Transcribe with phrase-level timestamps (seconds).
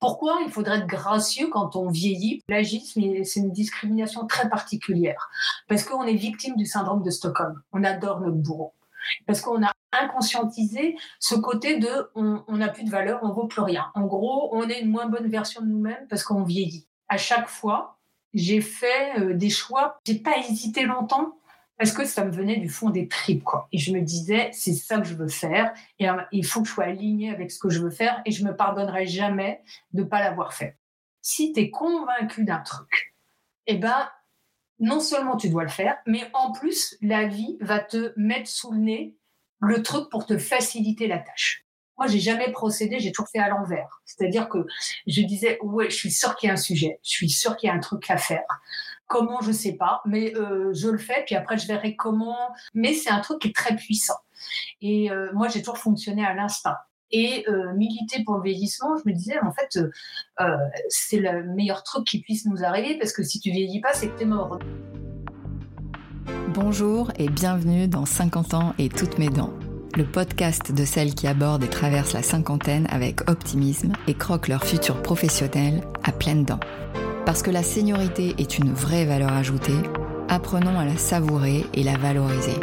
[0.00, 2.42] Pourquoi il faudrait être gracieux quand on vieillit?
[2.48, 5.30] L'agisme, c'est une discrimination très particulière
[5.68, 7.60] parce qu'on est victime du syndrome de Stockholm.
[7.72, 8.72] On adore notre bourreau
[9.26, 13.62] parce qu'on a inconscientisé ce côté de on n'a plus de valeur, on vaut plus
[13.62, 13.86] rien.
[13.94, 16.86] En gros, on est une moins bonne version de nous-mêmes parce qu'on vieillit.
[17.08, 17.98] À chaque fois,
[18.34, 19.98] j'ai fait euh, des choix.
[20.06, 21.36] J'ai pas hésité longtemps
[21.80, 23.66] parce que ça me venait du fond des tripes, quoi.
[23.72, 26.68] Et je me disais, c'est ça que je veux faire, et euh, il faut que
[26.68, 29.62] je sois alignée avec ce que je veux faire, et je me pardonnerai jamais
[29.94, 30.76] de pas l'avoir fait.
[31.22, 33.16] Si tu es convaincu d'un truc,
[33.66, 34.10] eh ben,
[34.78, 38.72] non seulement tu dois le faire, mais en plus, la vie va te mettre sous
[38.72, 39.16] le nez
[39.60, 41.64] le truc pour te faciliter la tâche.
[41.96, 44.02] Moi, j'ai jamais procédé, j'ai toujours fait à l'envers.
[44.04, 44.66] C'est-à-dire que
[45.06, 47.68] je disais, ouais, je suis sûr qu'il y a un sujet, je suis sûr qu'il
[47.68, 48.44] y a un truc à faire.
[49.10, 52.36] Comment, je sais pas, mais euh, je le fais, puis après, je verrai comment.
[52.74, 54.14] Mais c'est un truc qui est très puissant.
[54.80, 56.76] Et euh, moi, j'ai toujours fonctionné à l'instinct.
[57.10, 59.80] Et euh, militer pour le vieillissement, je me disais, en fait,
[60.88, 64.10] c'est le meilleur truc qui puisse nous arriver, parce que si tu vieillis pas, c'est
[64.10, 64.60] que tu es mort.
[66.54, 69.52] Bonjour et bienvenue dans 50 ans et toutes mes dents
[69.96, 74.64] le podcast de celles qui abordent et traversent la cinquantaine avec optimisme et croquent leur
[74.64, 76.60] futur professionnel à pleines dents.
[77.26, 79.76] Parce que la seniorité est une vraie valeur ajoutée,
[80.28, 82.58] apprenons à la savourer et la valoriser.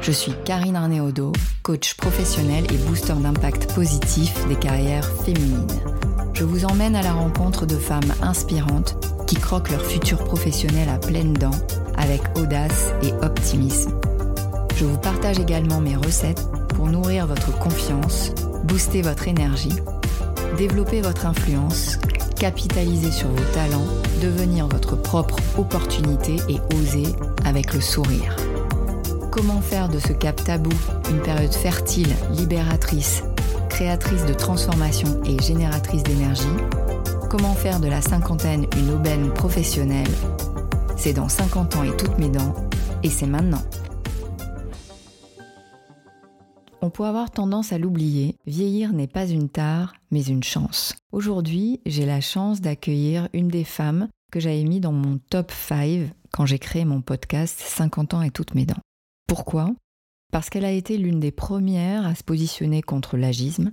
[0.00, 5.66] Je suis Karine Arnéodo, coach professionnel et booster d'impact positif des carrières féminines.
[6.34, 10.98] Je vous emmène à la rencontre de femmes inspirantes qui croquent leur futur professionnel à
[10.98, 11.50] pleines dents
[11.96, 13.92] avec audace et optimisme
[14.78, 19.74] je vous partage également mes recettes pour nourrir votre confiance, booster votre énergie,
[20.56, 21.98] développer votre influence,
[22.36, 23.86] capitaliser sur vos talents,
[24.22, 27.06] devenir votre propre opportunité et oser
[27.44, 28.36] avec le sourire.
[29.30, 30.72] Comment faire de ce cap tabou
[31.10, 33.22] une période fertile, libératrice,
[33.68, 36.46] créatrice de transformation et génératrice d'énergie?
[37.30, 40.08] Comment faire de la cinquantaine une aubaine professionnelle?
[40.96, 42.54] C'est dans 50 ans et toutes mes dents,
[43.02, 43.62] et c'est maintenant.
[46.80, 50.94] On peut avoir tendance à l'oublier, vieillir n'est pas une tare, mais une chance.
[51.10, 56.10] Aujourd'hui, j'ai la chance d'accueillir une des femmes que j'avais mis dans mon top 5
[56.32, 58.80] quand j'ai créé mon podcast 50 ans et toutes mes dents.
[59.26, 59.74] Pourquoi?
[60.30, 63.72] Parce qu'elle a été l'une des premières à se positionner contre l'agisme,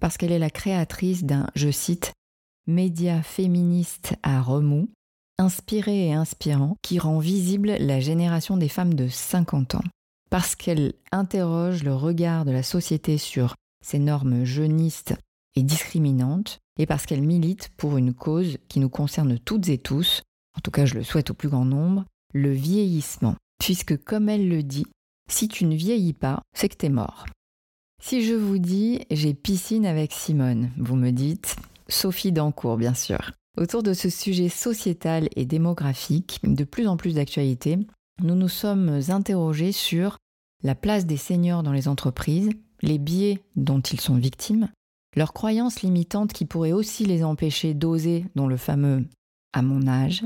[0.00, 2.12] parce qu'elle est la créatrice d'un, je cite,
[2.66, 4.88] média féministe à remous,
[5.38, 9.84] inspiré et inspirant, qui rend visible la génération des femmes de 50 ans
[10.30, 13.54] parce qu'elle interroge le regard de la société sur
[13.84, 15.14] ces normes jeunistes
[15.54, 20.22] et discriminantes, et parce qu'elle milite pour une cause qui nous concerne toutes et tous,
[20.56, 22.04] en tout cas je le souhaite au plus grand nombre,
[22.34, 23.36] le vieillissement.
[23.58, 24.86] Puisque comme elle le dit,
[25.30, 27.26] si tu ne vieillis pas, c'est que t'es mort.
[28.02, 31.56] Si je vous dis j'ai piscine avec Simone, vous me dites
[31.88, 33.32] Sophie Dancourt, bien sûr.
[33.56, 37.78] Autour de ce sujet sociétal et démographique, de plus en plus d'actualité,
[38.22, 40.18] nous nous sommes interrogés sur
[40.62, 42.50] la place des seniors dans les entreprises,
[42.82, 44.70] les biais dont ils sont victimes,
[45.14, 49.04] leurs croyances limitantes qui pourraient aussi les empêcher d'oser, dont le fameux
[49.52, 50.24] à mon âge,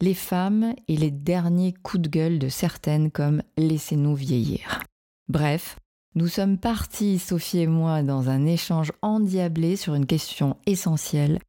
[0.00, 4.82] les femmes et les derniers coups de gueule de certaines comme laissez-nous vieillir.
[5.28, 5.78] Bref,
[6.14, 11.40] nous sommes partis, Sophie et moi, dans un échange endiablé sur une question essentielle,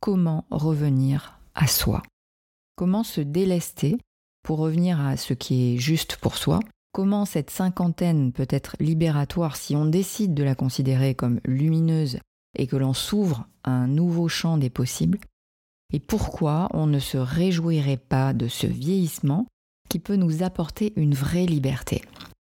[0.00, 2.02] comment revenir à soi?
[2.76, 3.98] Comment se délester
[4.42, 6.60] pour revenir à ce qui est juste pour soi,
[6.92, 12.18] comment cette cinquantaine peut être libératoire si on décide de la considérer comme lumineuse
[12.58, 15.18] et que l'on s'ouvre à un nouveau champ des possibles,
[15.92, 19.46] et pourquoi on ne se réjouirait pas de ce vieillissement
[19.88, 22.02] qui peut nous apporter une vraie liberté?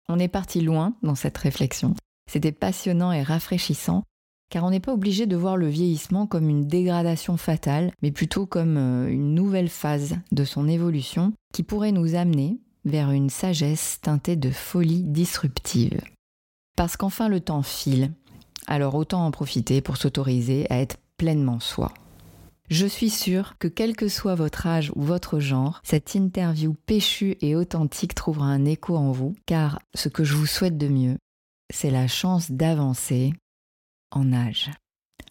[0.09, 1.95] On est parti loin dans cette réflexion.
[2.31, 4.03] C'était passionnant et rafraîchissant
[4.51, 8.47] car on n'est pas obligé de voir le vieillissement comme une dégradation fatale, mais plutôt
[8.47, 13.99] comme euh, une nouvelle phase de son évolution qui pourrait nous amener vers une sagesse
[14.01, 16.01] teintée de folie disruptive.
[16.77, 18.13] Parce qu'enfin le temps file,
[18.67, 21.93] alors autant en profiter pour s'autoriser à être pleinement soi.
[22.69, 27.37] Je suis sûre que quel que soit votre âge ou votre genre, cette interview péchue
[27.41, 31.17] et authentique trouvera un écho en vous, car ce que je vous souhaite de mieux,
[31.73, 33.33] c'est la chance d'avancer
[34.11, 34.71] en âge.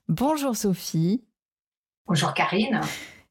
[0.07, 1.23] Bonjour Sophie.
[2.07, 2.81] Bonjour Karine.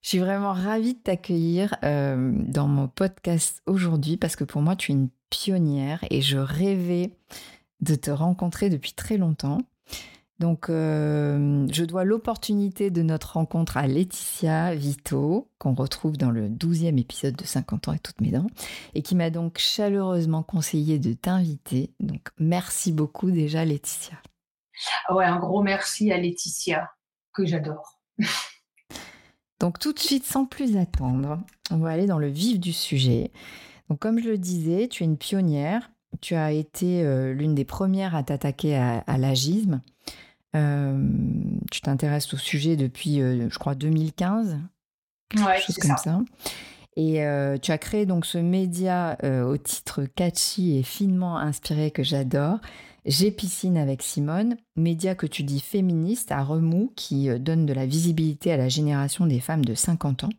[0.02, 4.76] Je suis vraiment ravie de t'accueillir euh, dans mon podcast aujourd'hui parce que pour moi
[4.76, 7.16] tu es une pionnière et je rêvais
[7.80, 9.58] de te rencontrer depuis très longtemps.
[10.40, 16.48] Donc euh, je dois l'opportunité de notre rencontre à Laetitia Vito, qu'on retrouve dans le
[16.48, 18.48] 12e épisode de 50 ans et toutes mes dents,
[18.94, 21.94] et qui m'a donc chaleureusement conseillé de t'inviter.
[22.00, 24.18] Donc merci beaucoup déjà Laetitia.
[25.10, 26.90] Ouais, un gros merci à Laetitia,
[27.32, 28.00] que j'adore.
[29.60, 31.38] Donc tout de suite, sans plus attendre,
[31.70, 33.30] on va aller dans le vif du sujet.
[33.88, 35.90] Donc comme je le disais, tu es une pionnière.
[36.20, 39.80] Tu as été euh, l'une des premières à t'attaquer à, l'agisme.
[40.54, 41.08] Euh,
[41.70, 44.58] tu t'intéresses au sujet depuis, euh, je crois, 2015.
[45.38, 46.20] Ouais, chose comme ça.
[46.96, 47.14] Et
[47.60, 52.60] tu as créé donc ce média au titre catchy et finement inspiré que j'adore,
[53.04, 57.72] j'ai piscine avec Simone, média que tu dis féministe à remous qui euh, donne de
[57.72, 60.30] la visibilité à la génération des femmes de 50 ans.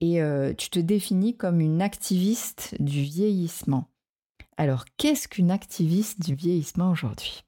[0.00, 3.88] Et euh, tu te définis comme une activiste du vieillissement.
[4.56, 7.44] Alors, qu'est-ce qu'une activiste du vieillissement aujourd'hui?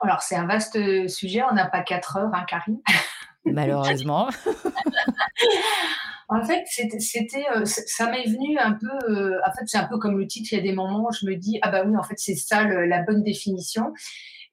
[0.00, 2.80] Alors, c'est un vaste sujet, on n'a pas quatre heures, hein, Karine?
[3.44, 4.28] Malheureusement.
[6.32, 8.86] En fait, c'était, euh, ça m'est venu un peu.
[9.10, 10.50] Euh, en fait, c'est un peu comme le titre.
[10.52, 12.36] Il y a des moments où je me dis ah bah oui, en fait, c'est
[12.36, 13.92] ça la bonne définition.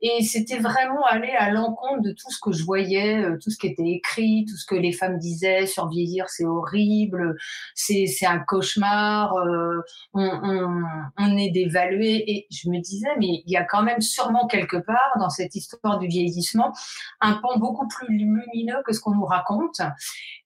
[0.02, 3.58] Et c'était vraiment aller à l'encontre de tout ce que je voyais, euh, tout ce
[3.58, 7.36] qui était écrit, tout ce que les femmes disaient sur vieillir, c'est horrible,
[7.74, 9.82] c'est un cauchemar, euh,
[10.14, 10.84] on, on,
[11.18, 12.24] on, est dévalué.
[12.32, 15.56] Et je me disais, mais il y a quand même sûrement quelque part dans cette
[15.56, 16.74] histoire du vieillissement
[17.20, 19.82] un pan beaucoup plus lumineux que ce qu'on nous raconte.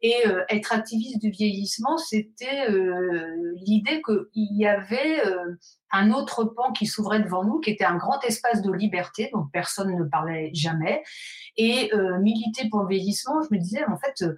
[0.02, 2.68] Et euh, être activiste du vieillissement, c'était
[3.66, 5.22] l'idée qu'il y avait
[5.92, 9.46] un autre pan qui s'ouvrait devant nous, qui était un grand espace de liberté, dont
[9.52, 11.04] personne ne parlait jamais.
[11.58, 14.36] Et euh, militer pour le vieillissement, je me disais, en fait, euh,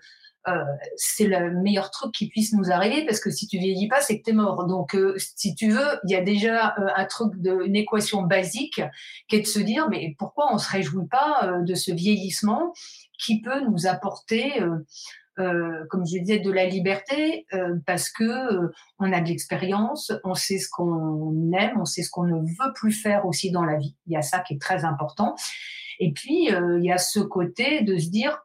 [0.47, 0.63] euh,
[0.97, 4.19] c'est le meilleur truc qui puisse nous arriver, parce que si tu vieillis pas, c'est
[4.19, 4.65] que tu es mort.
[4.67, 8.81] Donc, si tu veux, il y a déjà un truc, de, une équation basique,
[9.29, 12.73] qui est de se dire, mais pourquoi on se réjouit pas de ce vieillissement
[13.17, 14.61] qui peut nous apporter
[15.39, 20.11] euh, comme je disais, de la liberté euh, parce que euh, on a de l'expérience,
[20.23, 23.65] on sait ce qu'on aime, on sait ce qu'on ne veut plus faire aussi dans
[23.65, 23.95] la vie.
[24.05, 25.35] Il y a ça qui est très important.
[25.99, 28.39] Et puis il y a ce côté de se dire,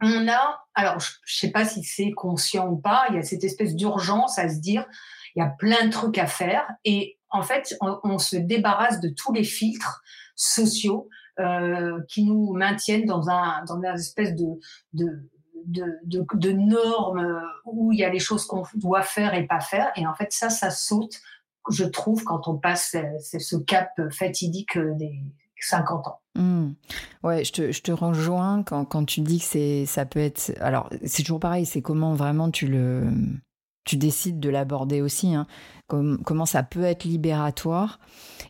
[0.00, 3.22] on a, alors je, ne sais pas si c'est conscient ou pas, il y a
[3.22, 4.84] cette espèce d'urgence à se dire,
[5.34, 9.00] il y a plein de trucs à faire et en fait on, on se débarrasse
[9.00, 10.02] de tous les filtres
[10.36, 11.08] sociaux
[11.40, 14.60] euh, qui nous maintiennent dans un dans une espèce de,
[14.92, 15.28] de
[15.66, 19.90] de, normes où il y a les choses qu'on doit faire et pas faire.
[19.96, 21.20] Et en fait, ça, ça saute,
[21.70, 25.22] je trouve, quand on passe ce cap fatidique des
[25.64, 26.20] 50 ans.
[26.36, 26.72] Mmh.
[27.22, 30.52] Ouais, je te, je te rejoins quand, quand, tu dis que c'est, ça peut être.
[30.60, 33.08] Alors, c'est toujours pareil, c'est comment vraiment tu le.
[33.84, 35.46] Tu décides de l'aborder aussi, hein.
[35.88, 38.00] comment ça peut être libératoire.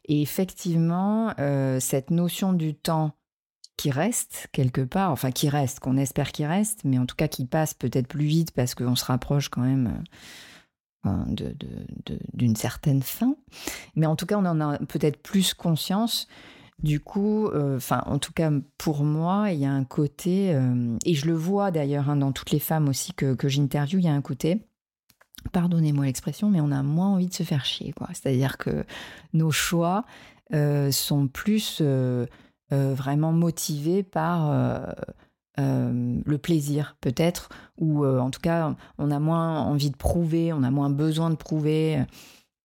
[0.04, 3.16] Et effectivement, euh, cette notion du temps
[3.76, 7.28] qui reste quelque part, enfin qui reste, qu'on espère qu'il reste, mais en tout cas
[7.28, 10.02] qui passe peut-être plus vite parce qu'on se rapproche quand même
[11.06, 11.52] euh,
[12.32, 13.36] d'une certaine fin.
[13.94, 16.28] Mais en tout cas, on en a peut-être plus conscience.
[16.82, 20.96] Du coup, euh, enfin, en tout cas pour moi, il y a un côté, euh,
[21.04, 24.04] et je le vois d'ailleurs hein, dans toutes les femmes aussi que, que j'interviewe, il
[24.04, 24.66] y a un côté,
[25.52, 28.08] pardonnez-moi l'expression, mais on a moins envie de se faire chier, quoi.
[28.12, 28.84] C'est-à-dire que
[29.32, 30.04] nos choix
[30.90, 31.82] sont plus
[32.94, 34.78] vraiment motivé par euh,
[35.58, 37.48] euh, le plaisir peut-être,
[37.78, 41.36] ou en tout cas on a moins envie de prouver, on a moins besoin de
[41.36, 42.02] prouver,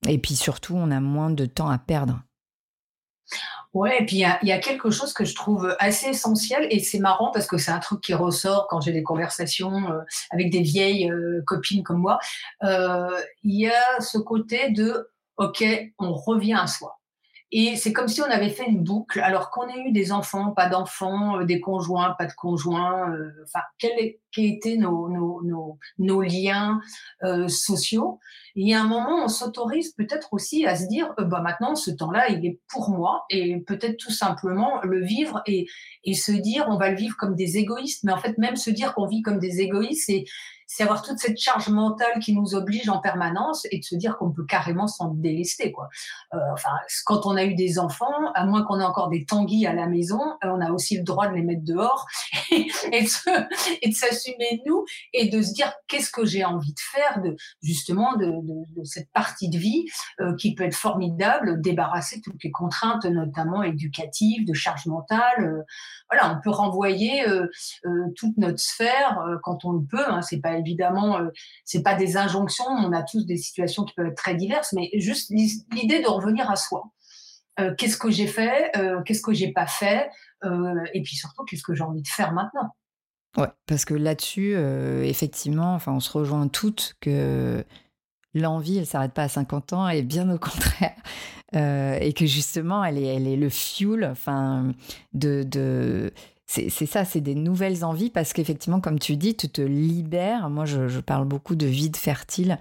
[0.07, 2.21] et puis surtout on a moins de temps à perdre.
[3.73, 6.97] Ouais, et puis il y, a quelque chose que je trouve assez essentiel, et c'est
[6.97, 9.83] marrant parce que c'est un truc qui ressort quand j'ai des conversations
[10.31, 11.11] avec des vieilles
[11.45, 12.17] copines comme moi.
[12.63, 15.63] Il y a ce côté de, OK,
[15.99, 16.98] on revient à soi.
[17.51, 20.51] Et c'est comme si on avait fait une boucle, alors qu'on ait eu des enfants,
[20.51, 25.79] pas d'enfants, euh, des conjoints, pas de conjoints, euh, enfin, quels étaient nos, nos, nos,
[25.97, 26.79] nos liens
[27.23, 28.19] euh, sociaux.
[28.55, 31.75] Il y a un moment, on s'autorise peut-être aussi à se dire, euh, bah maintenant,
[31.75, 35.65] ce temps-là, il est pour moi, et peut-être tout simplement le vivre et,
[36.03, 38.03] et se dire, on va le vivre comme des égoïstes.
[38.03, 40.25] Mais en fait, même se dire qu'on vit comme des égoïstes, c'est
[40.71, 44.17] c'est avoir toute cette charge mentale qui nous oblige en permanence et de se dire
[44.17, 45.71] qu'on peut carrément s'en délester.
[45.71, 45.89] Quoi.
[46.35, 46.69] Euh, enfin,
[47.05, 49.87] quand on a eu des enfants, à moins qu'on ait encore des tanguis à la
[49.87, 52.05] maison, euh, on a aussi le droit de les mettre dehors
[52.51, 57.35] et, de s'assumer nous et de se dire qu'est-ce que j'ai envie de faire de
[57.63, 59.85] justement de, de, de cette partie de vie
[60.21, 65.39] euh, qui peut être formidable, débarrasser toutes les contraintes, notamment éducatives, de charge mentale.
[65.39, 65.63] Euh,
[66.11, 67.47] voilà, on peut renvoyer euh,
[68.15, 70.07] toute notre sphère quand on le peut.
[70.07, 71.29] Hein, c'est pas évidemment, euh,
[71.65, 72.65] c'est pas des injonctions.
[72.67, 76.49] On a tous des situations qui peuvent être très diverses, mais juste l'idée de revenir
[76.49, 76.83] à soi.
[77.59, 80.09] Euh, qu'est-ce que j'ai fait euh, Qu'est-ce que j'ai pas fait
[80.93, 82.75] Et puis surtout, qu'est-ce que j'ai envie de faire maintenant?
[83.37, 84.55] Ouais, parce que là-dessus,
[85.03, 87.63] effectivement, enfin, on se rejoint toutes que
[88.33, 90.95] l'envie, elle s'arrête pas à 50 ans, et bien au contraire,
[91.53, 94.73] et que justement, elle est, elle est le fuel, enfin,
[95.13, 96.11] de, de
[96.49, 100.49] c'est ça, c'est des nouvelles envies parce qu'effectivement, comme tu dis, tu te libères.
[100.49, 102.57] Moi, je, parle beaucoup de vide fertile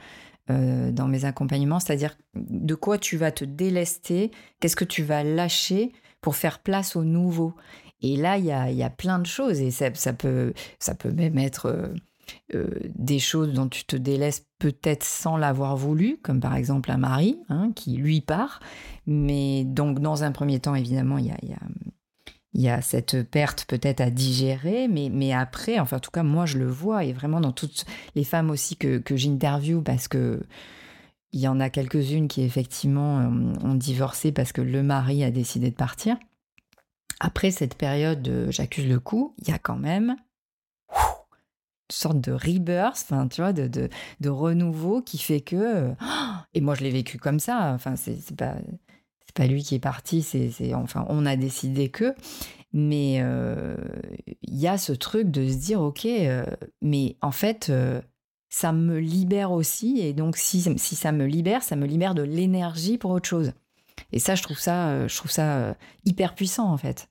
[0.50, 4.30] euh, dans mes accompagnements, c'est-à-dire de quoi tu vas te délester,
[4.60, 7.54] qu'est-ce que tu vas lâcher pour faire place au nouveau?
[8.02, 10.52] Et là, il y a, plein de choses et ça, peut,
[11.06, 11.88] même être euh,
[12.54, 16.98] euh, des choses dont tu te délaisses peut-être sans l'avoir voulu, comme par exemple un
[16.98, 18.60] mari hein, qui lui part.
[19.06, 21.58] Mais donc, dans un premier temps, évidemment, il y a
[22.58, 26.24] il y a cette perte peut-être à digérer, mais, mais après, enfin en tout cas
[26.24, 27.86] moi je le vois, et vraiment dans toutes
[28.16, 30.42] les femmes aussi que, que j'interviewe, parce que
[31.32, 35.30] il y en a quelques-unes qui effectivement euh, ont divorcé parce que le mari a
[35.30, 36.16] décidé de partir.
[37.20, 40.16] Après cette période, j'accuse le coup, il y a quand même
[40.90, 43.88] une sorte de rebirth, enfin, tu vois, de, de,
[44.20, 45.92] de, renouveau qui fait que.
[46.54, 47.72] Et moi, je l'ai vécu comme ça.
[47.72, 48.56] Enfin, c'est pas
[49.28, 52.14] c'est pas lui qui est parti, c'est, enfin, on a décidé que.
[52.72, 53.76] Mais euh,
[54.42, 56.44] il y a ce truc de se dire, ok, euh,
[56.80, 58.00] mais en fait, euh,
[58.48, 62.22] ça me libère aussi, et donc si, si ça me libère, ça me libère de
[62.22, 63.52] l'énergie pour autre chose.
[64.12, 67.08] Et ça, je trouve ça, je trouve ça hyper puissant en fait.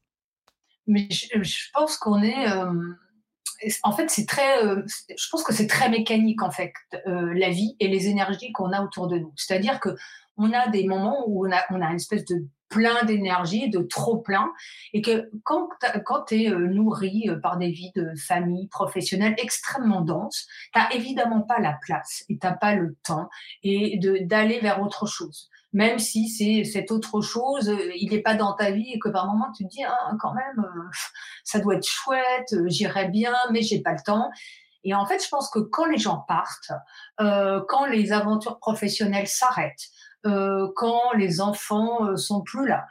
[0.87, 2.47] Mais je, pense qu'on est,
[3.83, 6.71] en fait, c'est très, je pense que c'est très mécanique en fait
[7.05, 9.33] la vie et les énergies qu'on a autour de nous.
[9.35, 9.89] C'est-à-dire que
[10.37, 13.79] on a des moments où on a, on a une espèce de plein d'énergie, de
[13.79, 14.51] trop plein,
[14.93, 15.69] et que quand,
[16.05, 20.97] quand tu es euh, nourri euh, par des vies de famille professionnelle extrêmement denses, tu
[20.97, 23.29] évidemment pas la place et tu pas le temps
[23.63, 25.49] et d'aller vers autre chose.
[25.73, 29.09] Même si c'est cette autre chose, euh, il n'est pas dans ta vie et que
[29.09, 30.65] par moment tu te dis ah, quand même
[31.43, 34.29] ça doit être chouette, j'irais bien, mais j'ai pas le temps.
[34.83, 36.71] Et en fait, je pense que quand les gens partent,
[37.17, 39.89] quand les aventures professionnelles s'arrêtent,
[40.27, 42.85] euh, quand les enfants euh, sont plus là.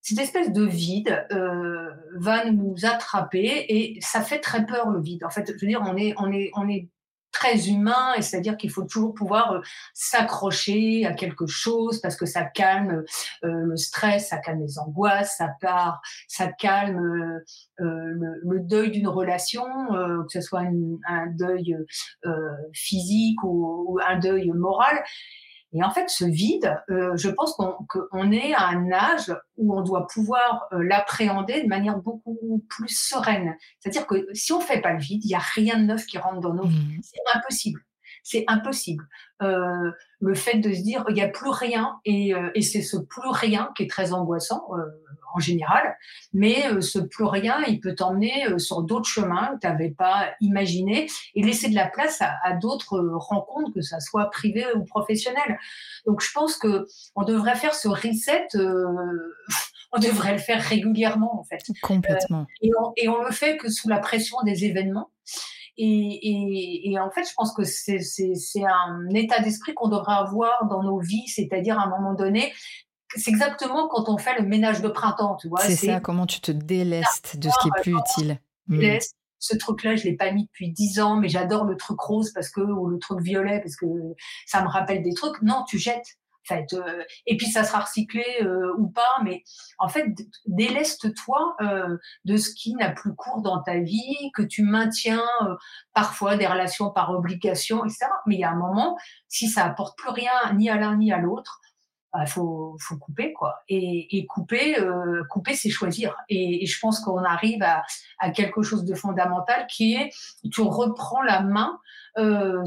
[0.00, 5.24] Cette espèce de vide euh, va nous attraper et ça fait très peur le vide.
[5.24, 6.88] En fait, je veux dire, on est,
[7.30, 9.60] très humain, et c'est-à-dire qu'il faut toujours pouvoir
[9.92, 13.04] s'accrocher à quelque chose parce que ça calme
[13.42, 17.42] le stress, ça calme les angoisses, ça calme
[17.76, 20.62] le, deuil d'une relation, que ce soit
[21.06, 21.76] un deuil
[22.72, 25.04] physique ou, un deuil moral.
[25.72, 29.82] Et en fait, ce vide, euh, je pense qu'on est à un âge où on
[29.82, 33.54] doit pouvoir euh, l'appréhender de manière beaucoup plus sereine.
[33.78, 36.06] C'est-à-dire que si on ne fait pas le vide, il n'y a rien de neuf
[36.06, 36.96] qui rentre dans nos vies.
[36.96, 37.00] Mmh.
[37.02, 37.80] C'est impossible.
[38.22, 39.04] C'est impossible.
[39.40, 42.96] Euh, le fait de se dire il n'y a plus rien et, et c'est ce
[42.96, 44.66] plus rien qui est très angoissant
[45.34, 45.96] en général.
[46.32, 49.90] Mais euh, ce plus rien, il peut t'emmener euh, sur d'autres chemins que tu n'avais
[49.90, 54.66] pas imaginé et laisser de la place à, d'autres euh, rencontres, que ça soit privées
[54.74, 55.58] ou professionnelles.
[56.06, 58.48] Donc je pense que on devrait faire ce reset.
[59.92, 61.64] on devrait le faire régulièrement en fait.
[61.82, 62.46] Complètement.
[62.60, 65.10] et, on, et on le fait que sous la pression des événements.
[65.80, 70.66] Et, et, et, en fait, je pense que c'est un état d'esprit qu'on devrait avoir
[70.68, 72.52] dans nos vies, c'est-à-dire à un moment donné,
[73.14, 75.60] c'est exactement quand on fait le ménage de printemps, tu vois.
[75.60, 78.40] C'est ça, comment tu te délestes de ce qui est plus utile.
[78.66, 78.98] Mmh.
[79.38, 82.50] Ce truc-là, je l'ai pas mis depuis dix ans, mais j'adore le truc rose parce
[82.50, 83.86] que ou le truc violet parce que
[84.46, 85.40] ça me rappelle des trucs.
[85.42, 86.18] Non, tu jettes.
[86.50, 89.42] Euh, et puis ça sera recyclé euh, ou pas, mais
[89.78, 90.06] en fait,
[90.46, 95.22] déleste-toi euh, de ce qui n'a plus cours dans ta vie, que tu maintiens
[95.94, 98.06] parfois des relations par obligation, etc.
[98.26, 98.96] Mais il y a un moment,
[99.28, 101.60] si ça apporte plus rien ni à l'un ni à l'autre,
[102.14, 103.56] il bah, faut, couper quoi.
[103.68, 104.76] Et, couper,
[105.28, 106.16] couper, c'est choisir.
[106.28, 110.10] Et, je pense qu'on arrive à, quelque chose de fondamental qui est
[110.50, 111.78] tu reprends la main
[112.16, 112.64] euh,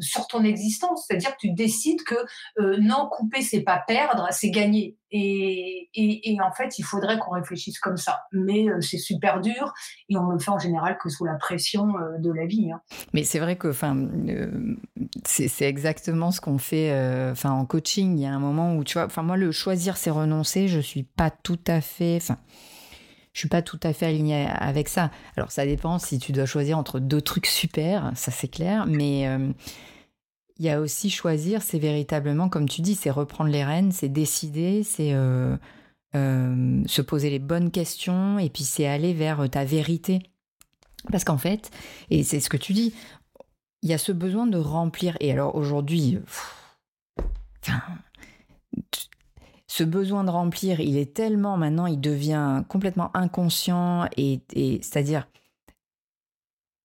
[0.00, 1.04] sur, ton existence.
[1.06, 2.14] C'est-à-dire que tu décides que
[2.58, 4.96] euh, non, couper, c'est pas perdre, c'est gagner.
[5.10, 8.22] Et, et, en fait, il faudrait qu'on réfléchisse comme ça.
[8.32, 9.72] Mais euh, c'est super dur
[10.08, 12.70] et on le fait en général que sous la pression de la vie.
[12.72, 12.80] Hein.
[13.12, 13.72] Mais c'est vrai que
[15.24, 16.92] c'est exactement ce qu'on fait
[17.44, 18.18] en coaching.
[18.18, 20.68] Il y a un moment où, tu vois, moi, le choisir, c'est renoncer.
[20.68, 22.18] Je suis pas tout à fait...
[23.36, 25.10] je suis pas tout à fait alignée avec ça.
[25.36, 29.28] Alors ça dépend si tu dois choisir entre deux trucs super, ça c'est clair, mais
[29.28, 29.52] euh,
[30.58, 34.08] il y a aussi choisir, c'est véritablement, comme tu dis, c'est reprendre les rênes, c'est
[34.08, 35.54] décider, c'est euh,
[36.14, 40.20] euh, se poser les bonnes questions et puis c'est aller vers ta vérité.
[41.12, 41.70] Parce qu'en fait,
[42.08, 42.94] et c'est ce que tu dis,
[43.82, 45.14] il y a ce besoin de remplir.
[45.20, 46.20] Et alors aujourd'hui,
[49.68, 55.28] ce besoin de remplir, il est tellement maintenant, il devient complètement inconscient et, c'est-à-dire,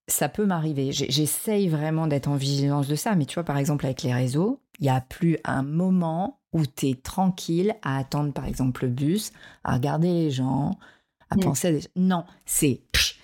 [0.08, 0.92] ça peut m'arriver.
[0.92, 4.62] J'essaye vraiment d'être en vigilance de ça, mais tu vois, par exemple, avec les réseaux,
[4.80, 8.92] il n'y a plus un moment où tu es tranquille à attendre, par exemple, le
[8.92, 9.32] bus,
[9.64, 10.78] à regarder les gens,
[11.30, 11.82] à penser à des...
[11.96, 12.82] Non, c'est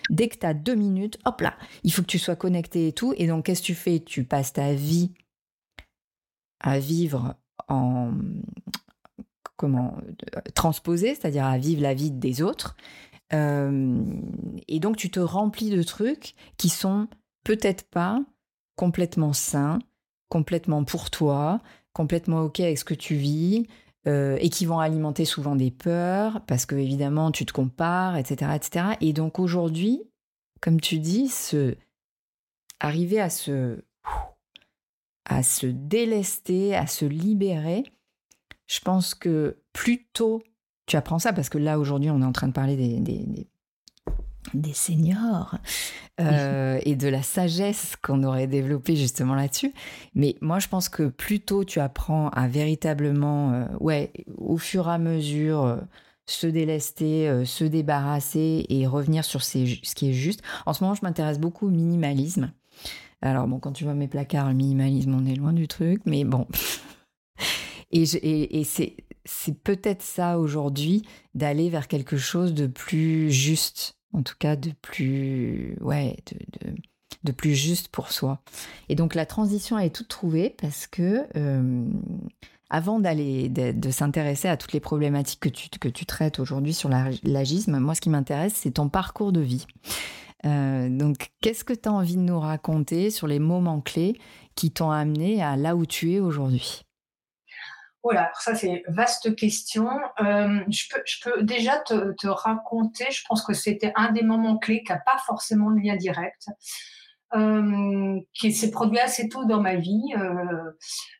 [0.09, 2.93] Dès que tu as deux minutes, hop là, il faut que tu sois connecté et
[2.93, 3.13] tout.
[3.17, 3.99] Et donc, qu'est-ce que tu fais?
[3.99, 5.11] Tu passes ta vie
[6.59, 7.35] à vivre
[7.67, 8.13] en
[9.57, 9.97] comment
[10.55, 12.77] transposer, c'est-à-dire à vivre la vie des autres.
[13.33, 14.03] Euh,
[14.67, 17.07] et donc tu te remplis de trucs qui sont
[17.43, 18.21] peut-être pas
[18.75, 19.79] complètement sains,
[20.29, 21.59] complètement pour toi,
[21.93, 23.67] complètement ok avec ce que tu vis,
[24.07, 28.51] euh, et qui vont alimenter souvent des peurs, parce que évidemment tu te compares, etc.,
[28.55, 28.85] etc.
[29.01, 30.01] Et donc aujourd'hui,
[30.61, 31.75] comme tu dis, se
[32.79, 33.83] arriver à se
[35.25, 37.83] à se délester, à se libérer,
[38.67, 40.43] je pense que plus tôt
[40.85, 43.47] tu apprends ça, parce que là aujourd'hui on est en train de parler des, des,
[44.53, 45.57] des, seniors
[46.21, 49.73] euh, et de la sagesse qu'on aurait développée justement là-dessus.
[50.15, 54.87] Mais moi je pense que plus tôt tu apprends à véritablement, euh, ouais, au fur
[54.87, 55.77] et à mesure, euh,
[56.25, 59.59] se délester, se débarrasser et revenir sur ce
[59.95, 60.41] qui est juste.
[60.65, 62.51] En ce moment je m'intéresse beaucoup au minimalisme.
[63.21, 66.23] Alors bon, quand tu vois mes placards, le minimalisme, on est loin du truc, mais
[66.23, 66.45] bon.
[67.91, 68.63] Et,
[69.25, 71.03] c'est peut-être ça aujourd'hui,
[71.35, 76.15] d'aller vers quelque chose de plus juste, en tout cas de plus, ouais,
[77.23, 78.41] de, plus juste pour soi.
[78.87, 81.85] Et donc la transition est toute trouvée parce que euh,
[82.69, 86.89] avant d'aller de, s'intéresser à toutes les problématiques que tu, que tu traites aujourd'hui sur
[87.23, 89.65] l'agisme, moi ce qui m'intéresse c'est ton parcours de vie.
[90.45, 94.19] Euh, donc, qu'est-ce que tu as envie de nous raconter sur les moments clés
[94.55, 96.86] qui t'ont amené à là où tu es aujourd'hui?
[98.07, 99.89] Voilà, ça c'est vaste question.
[100.21, 100.85] Euh, je,
[101.21, 104.99] peux, déjà te, te raconter, je pense que c'était un des moments clés qui n'a
[104.99, 106.47] pas forcément de lien direct.
[107.35, 110.13] Euh, qui s'est produit assez tôt dans ma vie.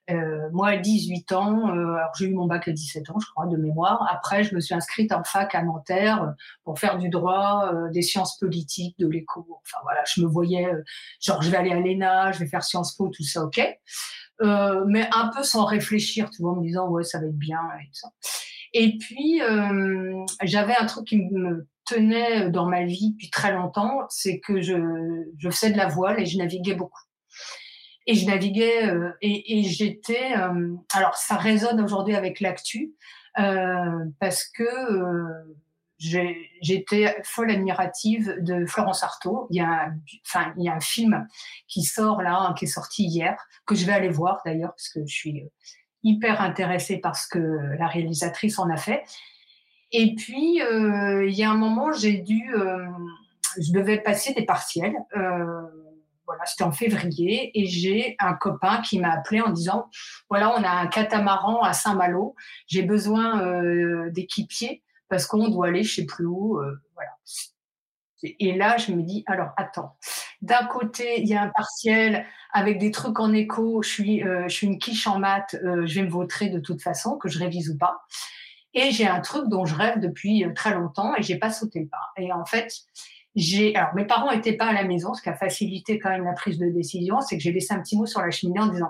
[0.09, 3.47] Euh, moi, à 18 ans, alors j'ai eu mon bac à 17 ans, je crois,
[3.47, 4.07] de mémoire.
[4.09, 8.37] Après, je me suis inscrite en fac à Nanterre pour faire du droit, des sciences
[8.39, 9.45] politiques, de l'éco.
[9.65, 10.71] Enfin voilà, je me voyais,
[11.19, 13.59] genre, je vais aller à l'ENA, je vais faire Sciences Po, tout ça, ok.
[14.41, 17.61] Mais un peu sans réfléchir, tu vois, en me disant, ouais, ça va être bien
[17.81, 18.09] et ça.
[18.73, 19.41] Et puis,
[20.43, 24.75] j'avais un truc qui me tenait dans ma vie depuis très longtemps, c'est que je,
[25.37, 27.01] je faisais de la voile et je naviguais beaucoup.
[28.05, 30.37] Et je naviguais euh, et, et j'étais.
[30.37, 32.93] Euh, alors, ça résonne aujourd'hui avec l'actu
[33.39, 35.57] euh, parce que euh,
[35.99, 39.47] j'étais folle admirative de Florence Artaud.
[39.49, 41.27] Il y, a un, enfin, il y a un film
[41.67, 44.99] qui sort là, qui est sorti hier, que je vais aller voir d'ailleurs, parce que
[45.05, 45.43] je suis
[46.03, 47.39] hyper intéressée par ce que
[47.77, 49.03] la réalisatrice en a fait.
[49.91, 52.85] Et puis, euh, il y a un moment, j'ai dû, euh,
[53.59, 54.95] je devais passer des partiels.
[55.15, 55.61] Euh,
[56.25, 59.89] voilà, c'était en février, et j'ai un copain qui m'a appelé en disant,
[60.29, 62.35] voilà, on a un catamaran à Saint-Malo,
[62.67, 66.57] j'ai besoin euh, d'équipiers parce qu'on doit aller sais plus où.
[66.57, 67.11] Euh, voilà.
[68.23, 69.95] Et là, je me dis, alors attends,
[70.41, 74.43] d'un côté, il y a un partiel avec des trucs en écho, je suis, euh,
[74.47, 77.29] je suis une quiche en maths, euh, je vais me vautrer de toute façon, que
[77.29, 78.01] je révise ou pas.
[78.73, 81.79] Et j'ai un truc dont je rêve depuis euh, très longtemps et j'ai pas sauté
[81.79, 82.11] le pas.
[82.17, 82.71] Et en fait,
[83.35, 86.25] j'ai, alors mes parents étaient pas à la maison, ce qui a facilité quand même
[86.25, 88.67] la prise de décision, c'est que j'ai laissé un petit mot sur la cheminée en
[88.67, 88.89] disant,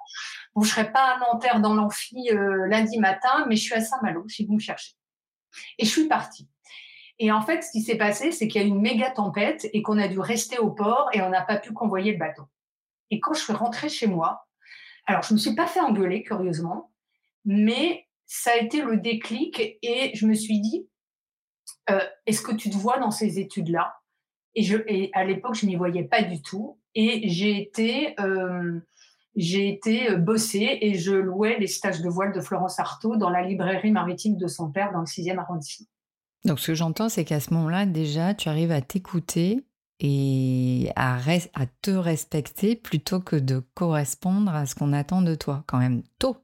[0.56, 3.82] bon, je serai pas à Nanterre dans l'amphi euh, lundi matin, mais je suis à
[3.82, 4.94] Saint-Malo si vous me cherchez.
[5.78, 6.48] Et je suis partie.
[7.20, 9.68] Et en fait, ce qui s'est passé, c'est qu'il y a eu une méga tempête
[9.74, 12.44] et qu'on a dû rester au port et on n'a pas pu convoyer le bateau.
[13.10, 14.48] Et quand je suis rentrée chez moi,
[15.06, 16.92] alors je me suis pas fait engueuler, curieusement,
[17.46, 20.88] mais ça a été le déclic et je me suis dit,
[21.90, 23.96] euh, est-ce que tu te vois dans ces études-là?
[24.56, 26.80] Et à l'époque, je n'y voyais pas du tout.
[26.96, 28.80] Et j'ai été, euh,
[29.38, 33.30] j'ai été euh, bosser et je louais les stages de voile de Florence Artaud dans
[33.30, 35.88] la librairie maritime de son père dans le 6e arrondissement.
[36.44, 39.64] Donc, ce que j'entends, c'est qu'à ce moment-là, déjà, tu arrives à t'écouter
[40.00, 45.64] et à, à, te respecter plutôt que de correspondre à ce qu'on attend de toi,
[45.68, 46.38] quand même tôt.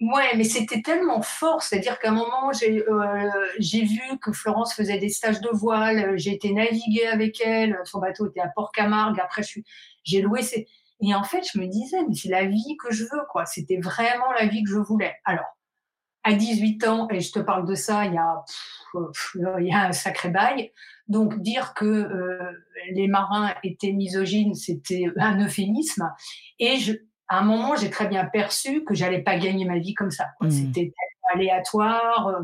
[0.00, 4.98] Ouais, mais c'était tellement fort, c'est-à-dire qu'à un moment, euh, j'ai vu que Florence faisait
[4.98, 9.42] des stages de voile, j'ai été naviguer avec elle, son bateau était à Port-Camargue, après
[10.02, 10.42] j'ai loué
[11.02, 13.44] Et en fait, je me disais, mais c'est la vie que je veux, quoi.
[13.44, 15.14] C'était vraiment la vie que je voulais.
[15.24, 15.44] Alors,
[16.24, 18.44] à 18 ans, et je te parle de ça, il y a,
[19.58, 20.70] il y a un sacré bail.
[21.08, 22.52] Donc, dire que euh,
[22.92, 26.08] les marins étaient misogynes, c'était un euphémisme.
[26.60, 26.92] Et je,
[27.28, 30.26] à un moment, j'ai très bien perçu que j'allais pas gagner ma vie comme ça.
[30.40, 30.50] Mmh.
[30.50, 30.92] C'était
[31.34, 32.28] aléatoire.
[32.28, 32.42] Euh.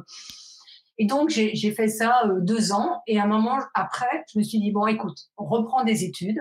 [0.99, 3.03] Et donc, j'ai fait ça euh, deux ans.
[3.07, 6.41] Et à un moment, après, je me suis dit, bon, écoute, on reprend des études,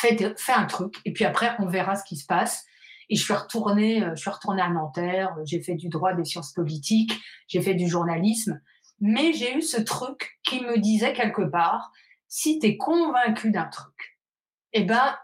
[0.00, 2.64] fais, fais un truc, et puis après, on verra ce qui se passe.
[3.10, 6.24] Et je suis retournée, euh, je suis retournée à Nanterre, j'ai fait du droit des
[6.24, 8.60] sciences politiques, j'ai fait du journalisme.
[9.00, 11.92] Mais j'ai eu ce truc qui me disait quelque part,
[12.26, 14.18] si tu es convaincu d'un truc,
[14.72, 15.16] eh ben,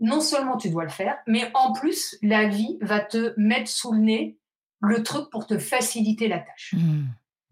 [0.00, 3.92] non seulement tu dois le faire, mais en plus, la vie va te mettre sous
[3.92, 4.38] le nez
[4.80, 6.74] le truc pour te faciliter la tâche.
[6.76, 7.04] Mmh.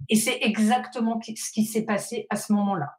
[0.08, 2.98] Et c'est exactement ce qui s'est passé à ce moment-là.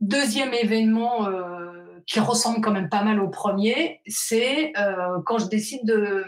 [0.00, 5.46] Deuxième événement euh, qui ressemble quand même pas mal au premier, c'est euh, quand je
[5.46, 6.24] décide de,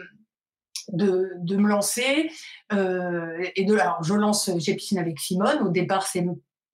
[0.92, 2.30] de, de me lancer.
[2.72, 5.62] Euh, et de, alors, je lance J'ai piscine avec Simone.
[5.62, 6.26] Au départ, c'est,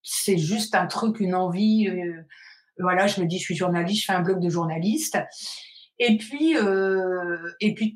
[0.03, 1.88] c'est juste un truc, une envie.
[1.88, 2.23] Euh,
[2.79, 5.19] voilà, je me dis, je suis journaliste, je fais un blog de journaliste.
[5.99, 7.95] Et puis, euh, et puis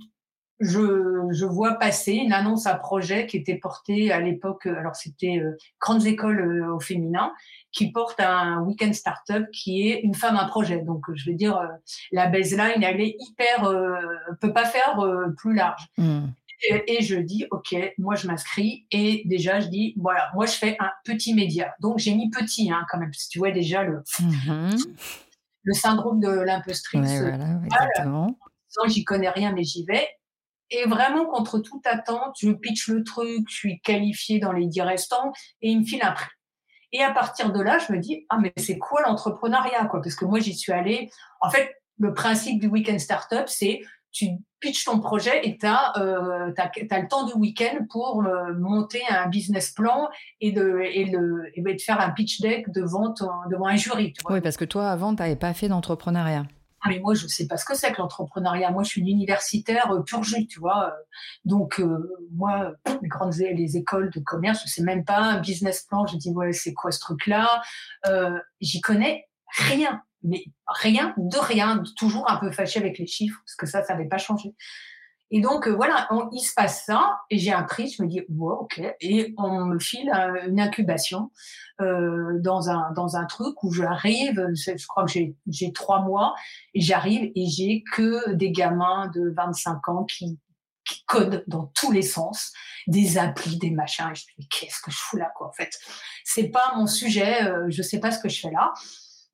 [0.60, 5.38] je, je, vois passer une annonce à projet qui était portée à l'époque, alors c'était
[5.38, 7.32] euh, Grandes Écoles euh, au féminin,
[7.70, 10.78] qui porte un week-end startup qui est une femme un projet.
[10.78, 11.68] Donc je veux dire, euh,
[12.10, 13.94] la baseline, elle est hyper, euh,
[14.40, 14.98] peut pas faire
[15.36, 15.86] plus large.
[15.96, 16.26] Hmm.
[16.88, 20.76] Et, je dis, ok, moi je m'inscris et déjà je dis, voilà, moi je fais
[20.80, 21.72] un petit média.
[21.78, 24.74] Donc j'ai mis petit hein, quand même, parce que tu vois déjà le, hmm.
[25.62, 27.00] le syndrome de l'impostrice.
[27.02, 28.36] Ouais, voilà, exactement.
[28.86, 30.06] J'y connais rien, mais j'y vais.
[30.70, 34.82] Et vraiment, contre toute attente, je pitch le truc, je suis qualifiée dans les dix
[34.82, 36.28] restants et il me file un prix.
[36.92, 40.00] Et à partir de là, je me dis, ah, mais c'est quoi l'entrepreneuriat, quoi?
[40.00, 41.10] Parce que moi, j'y suis allée.
[41.40, 44.26] En fait, le principe du week-end startup, c'est tu
[44.60, 49.28] pitches ton projet et tu as, euh, le temps de week-end pour euh, monter un
[49.28, 50.08] business plan
[50.40, 53.14] et de, et, le, et de faire un pitch deck devant,
[53.50, 54.12] devant un jury.
[54.14, 54.34] Tu vois.
[54.34, 56.46] Oui, parce que toi, avant, tu n'avais pas fait d'entrepreneuriat.
[56.88, 58.70] Mais moi, je ne sais pas ce que c'est que l'entrepreneuriat.
[58.70, 60.94] Moi, je suis une universitaire euh, pur jus, tu vois.
[61.44, 62.72] Donc, euh, moi,
[63.02, 66.06] les grandes les écoles de commerce, je sais même pas un business plan.
[66.06, 67.62] Je dis, ouais, c'est quoi ce truc-là
[68.06, 71.82] euh, J'y connais rien, mais rien de rien.
[71.96, 74.54] Toujours un peu fâché avec les chiffres, parce que ça, ça n'avait pas changé.
[75.30, 78.22] Et donc, euh, voilà, il se passe ça, et j'ai un prix, je me dis,
[78.30, 81.30] wow, ok, et on me file euh, une incubation
[81.80, 86.34] euh, dans, un, dans un truc où j'arrive, je crois que j'ai trois mois,
[86.72, 90.38] et j'arrive et j'ai que des gamins de 25 ans qui,
[90.88, 92.52] qui codent dans tous les sens,
[92.86, 95.52] des applis, des machins, et je me dis, qu'est-ce que je fous là, quoi, en
[95.52, 95.78] fait
[96.24, 98.72] C'est pas mon sujet, euh, je sais pas ce que je fais là.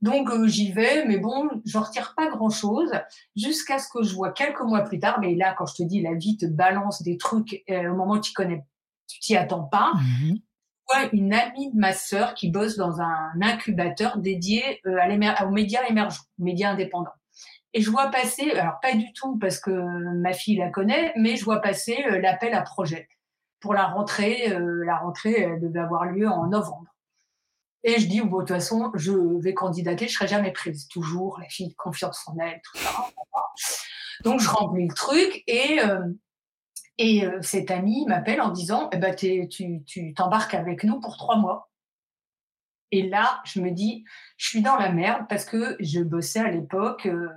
[0.05, 2.93] Donc euh, j'y vais, mais bon, je retire pas grand-chose
[3.37, 5.19] jusqu'à ce que je vois quelques mois plus tard.
[5.19, 8.13] Mais là, quand je te dis, la vie te balance des trucs euh, au moment
[8.13, 8.63] où tu connais,
[9.09, 9.93] tu t'y attends pas.
[9.95, 10.35] Mmh.
[10.87, 15.51] vois une amie de ma sœur qui bosse dans un incubateur dédié euh, à aux
[15.51, 17.15] médias émergents, médias indépendants.
[17.73, 21.37] Et je vois passer, alors pas du tout parce que ma fille la connaît, mais
[21.37, 23.09] je vois passer l'appel à projet
[23.59, 24.55] pour la rentrée.
[24.85, 26.94] la rentrée elle devait avoir lieu en novembre.
[27.85, 30.89] Et je dis, bon, de toute façon, je vais candidater, je serai jamais prise.
[30.89, 33.07] Toujours la fille confiance en elle, tout ça.
[34.25, 36.09] Donc, je remplis le truc et, euh,
[36.97, 41.37] et euh, cette amie m'appelle en disant, eh ben, tu t'embarques avec nous pour trois
[41.37, 41.71] mois.
[42.91, 44.05] Et là, je me dis,
[44.37, 47.29] je suis dans la merde parce que je bossais à l'époque euh,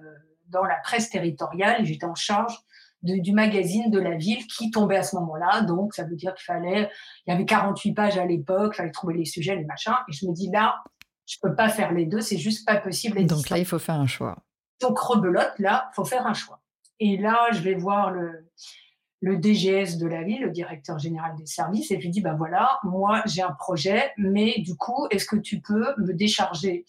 [0.50, 2.58] dans la presse territoriale j'étais en charge
[3.04, 5.62] du magazine de la ville qui tombait à ce moment-là.
[5.62, 6.90] Donc, ça veut dire qu'il fallait,
[7.26, 9.94] il y avait 48 pages à l'époque, il fallait trouver les sujets, les machins.
[10.10, 10.84] Et je me dis, là,
[11.26, 13.24] je peux pas faire les deux, c'est juste pas possible.
[13.26, 14.38] Donc là, il faut faire un choix.
[14.82, 16.62] Donc, rebelote, là, faut faire un choix.
[17.00, 18.48] Et là, je vais voir le,
[19.22, 22.36] le DGS de la ville, le directeur général des services, et je lui dis, ben
[22.36, 26.86] voilà, moi, j'ai un projet, mais du coup, est-ce que tu peux me décharger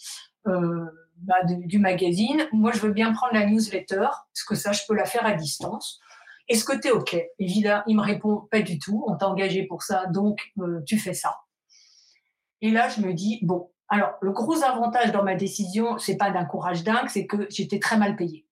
[0.46, 0.86] euh,
[1.22, 2.46] bah, du magazine.
[2.52, 5.34] Moi, je veux bien prendre la newsletter, parce que ça, je peux la faire à
[5.34, 6.00] distance.
[6.48, 7.16] Est-ce que tu es OK?
[7.38, 9.04] Évidemment, il me répond pas du tout.
[9.06, 11.36] On t'a engagé pour ça, donc euh, tu fais ça.
[12.62, 16.30] Et là, je me dis, bon, alors, le gros avantage dans ma décision, c'est pas
[16.30, 18.46] d'un courage dingue, c'est que j'étais très mal payée.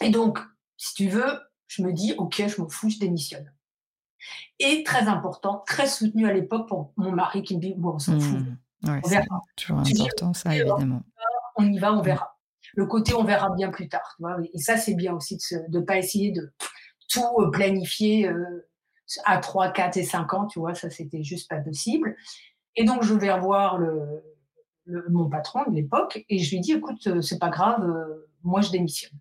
[0.00, 0.38] Et donc,
[0.76, 3.52] si tu veux, je me dis, OK, je m'en fous, je démissionne.
[4.58, 7.98] Et très important, très soutenu à l'époque pour mon mari qui me dit, bon, on
[7.98, 8.40] s'en fout.
[8.82, 9.00] Mmh.
[9.04, 11.02] c'est toujours important, ça, évidemment
[11.56, 12.36] on y va, on verra.
[12.74, 14.16] Le côté on verra bien plus tard.
[14.52, 15.38] et ça, c'est bien aussi
[15.70, 16.52] de ne pas essayer de
[17.08, 18.68] tout euh, planifier euh,
[19.24, 22.16] à 3, 4 et 5 ans, tu vois, ça, c'était juste pas possible.
[22.74, 24.22] Et donc, je vais revoir le,
[25.08, 27.88] mon patron de l'époque et je lui dis, écoute, euh, c'est pas grave,
[28.42, 29.18] moi, je démissionne.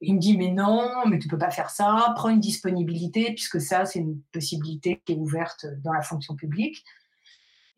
[0.00, 3.60] il me dit, mais non, mais tu peux pas faire ça, prends une disponibilité, puisque
[3.60, 6.84] ça, c'est une possibilité qui est ouverte dans la fonction publique.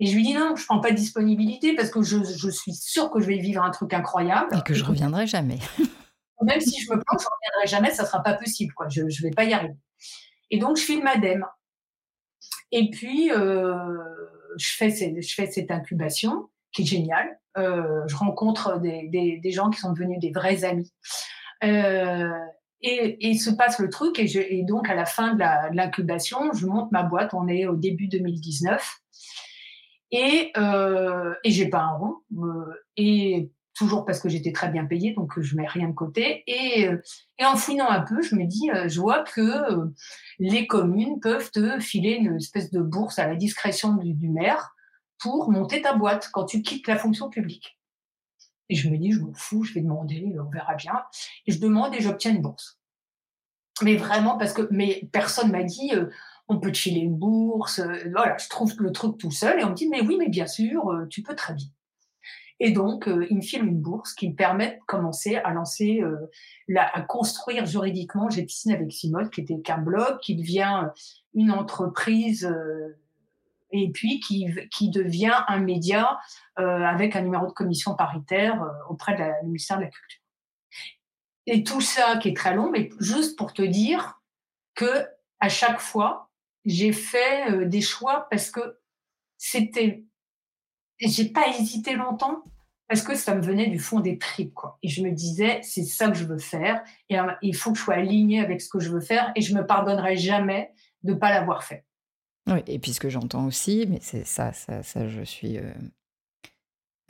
[0.00, 2.74] Et je lui dis non, je prends pas de disponibilité parce que je, je suis
[2.74, 4.56] sûre que je vais vivre un truc incroyable.
[4.56, 5.58] Et que je reviendrai jamais.
[6.42, 8.72] Même si je me plante, je reviendrai jamais, ça sera pas possible.
[8.74, 8.88] Quoi.
[8.88, 9.74] Je ne vais pas y arriver.
[10.50, 11.44] Et donc, je filme Adem.
[12.72, 13.74] Et puis, euh,
[14.56, 17.38] je, fais je fais cette incubation qui est géniale.
[17.56, 20.92] Euh, je rencontre des, des, des, gens qui sont devenus des vrais amis.
[21.62, 22.28] Euh,
[22.80, 24.18] et, et, se passe le truc.
[24.18, 27.32] Et, je, et, donc, à la fin de l'incubation, je monte ma boîte.
[27.32, 29.03] On est au début 2019.
[30.16, 32.16] Et, euh, et j'ai pas un rond.
[32.96, 36.44] et toujours parce que j'étais très bien payée, donc je mets rien de côté.
[36.46, 36.88] Et,
[37.38, 39.90] et en fouinant un peu, je me dis, je vois que
[40.38, 44.74] les communes peuvent te filer une espèce de bourse à la discrétion du maire
[45.18, 47.78] pour monter ta boîte quand tu quittes la fonction publique.
[48.68, 51.02] Et je me dis, je m'en fous, je vais demander, on verra bien.
[51.46, 52.78] Et je demande et j'obtiens une bourse.
[53.82, 56.08] Mais vraiment, parce que mais personne m'a dit, euh,
[56.48, 57.78] on peut te filer une bourse.
[57.78, 59.60] Euh, voilà, je trouve le truc tout seul.
[59.60, 61.66] Et on me dit, mais oui, mais bien sûr, euh, tu peux très bien.
[62.60, 66.02] Et donc, il me file une bourse qui me permet de commencer à lancer,
[66.76, 70.88] à construire juridiquement J'ai piscine avec Simone, qui était qu'un blog, qui devient
[71.34, 72.48] une entreprise
[73.74, 76.18] et puis qui, qui devient un média
[76.60, 80.20] euh, avec un numéro de commission paritaire euh, auprès du ministère de la Culture.
[81.46, 84.20] Et tout ça qui est très long, mais juste pour te dire
[84.74, 85.06] que
[85.40, 86.23] à chaque fois,
[86.64, 88.78] j'ai fait euh, des choix parce que
[89.36, 90.04] c'était,
[91.00, 92.44] j'ai pas hésité longtemps
[92.88, 94.78] parce que ça me venait du fond des tripes, quoi.
[94.82, 97.82] Et je me disais, c'est ça que je veux faire, et il faut que je
[97.82, 100.70] sois alignée avec ce que je veux faire, et je me pardonnerai jamais
[101.02, 101.86] de pas l'avoir fait.
[102.46, 105.58] Oui, et puis ce que j'entends aussi, mais c'est ça, ça, ça, je suis.
[105.58, 105.72] Euh,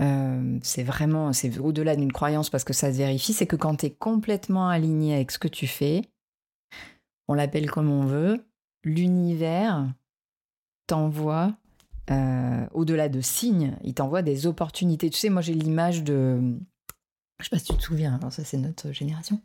[0.00, 3.76] euh, c'est vraiment, c'est au-delà d'une croyance parce que ça se vérifie, c'est que quand
[3.76, 6.02] tu es complètement aligné avec ce que tu fais,
[7.26, 8.44] on l'appelle comme on veut,
[8.84, 9.92] l'univers
[10.86, 11.54] t'envoie,
[12.10, 15.10] euh, au-delà de signes, il t'envoie des opportunités.
[15.10, 16.58] Tu sais, moi j'ai l'image de
[17.40, 19.40] je sais pas si tu te souviens, alors ça c'est notre génération,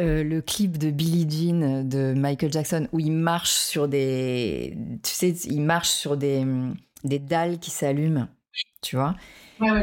[0.00, 5.12] euh, le clip de Billie Jean de Michael Jackson où il marche sur des, tu
[5.12, 6.44] sais, il marche sur des,
[7.04, 8.26] des dalles qui s'allument,
[8.82, 9.14] tu vois?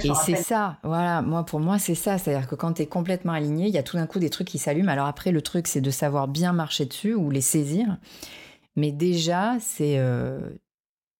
[0.03, 3.31] et c'est ça, voilà, moi pour moi c'est ça, c'est-à-dire que quand tu es complètement
[3.31, 4.91] aligné, il y a tout d'un coup des trucs qui s'allument.
[4.91, 7.97] Alors après le truc c'est de savoir bien marcher dessus ou les saisir,
[8.79, 10.39] mais déjà c'est, euh,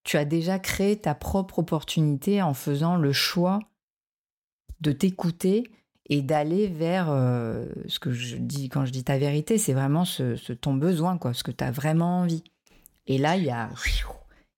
[0.02, 3.60] tu as déjà créé ta propre opportunité en faisant le choix
[4.80, 5.70] de t'écouter
[6.06, 10.04] et d'aller vers euh, ce que je dis quand je dis ta vérité, c'est vraiment
[10.04, 12.42] ce, ton besoin, quoi, ce que tu as vraiment envie.
[13.06, 13.68] Et là, il y a,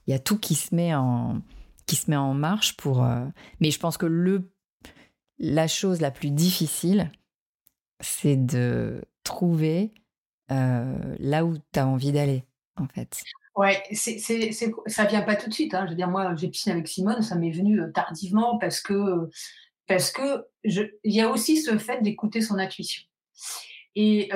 [0.06, 1.42] y a tout qui se met en,
[1.86, 3.04] qui se met en marche pour.
[3.04, 3.24] Euh,
[3.60, 4.50] mais je pense que le,
[5.38, 7.10] la chose la plus difficile,
[8.00, 9.92] c'est de trouver
[10.48, 12.44] là où tu as envie d'aller,
[12.76, 13.22] en fait.
[13.54, 14.52] Ouais, c'est, c'est,
[14.86, 15.74] ça vient pas tout de suite.
[15.74, 15.84] Hein.
[15.84, 19.28] Je veux dire, moi, j'ai piscine avec Simone, ça m'est venu tardivement parce que
[19.86, 23.02] parce que il y a aussi ce fait d'écouter son intuition.
[23.94, 24.30] Et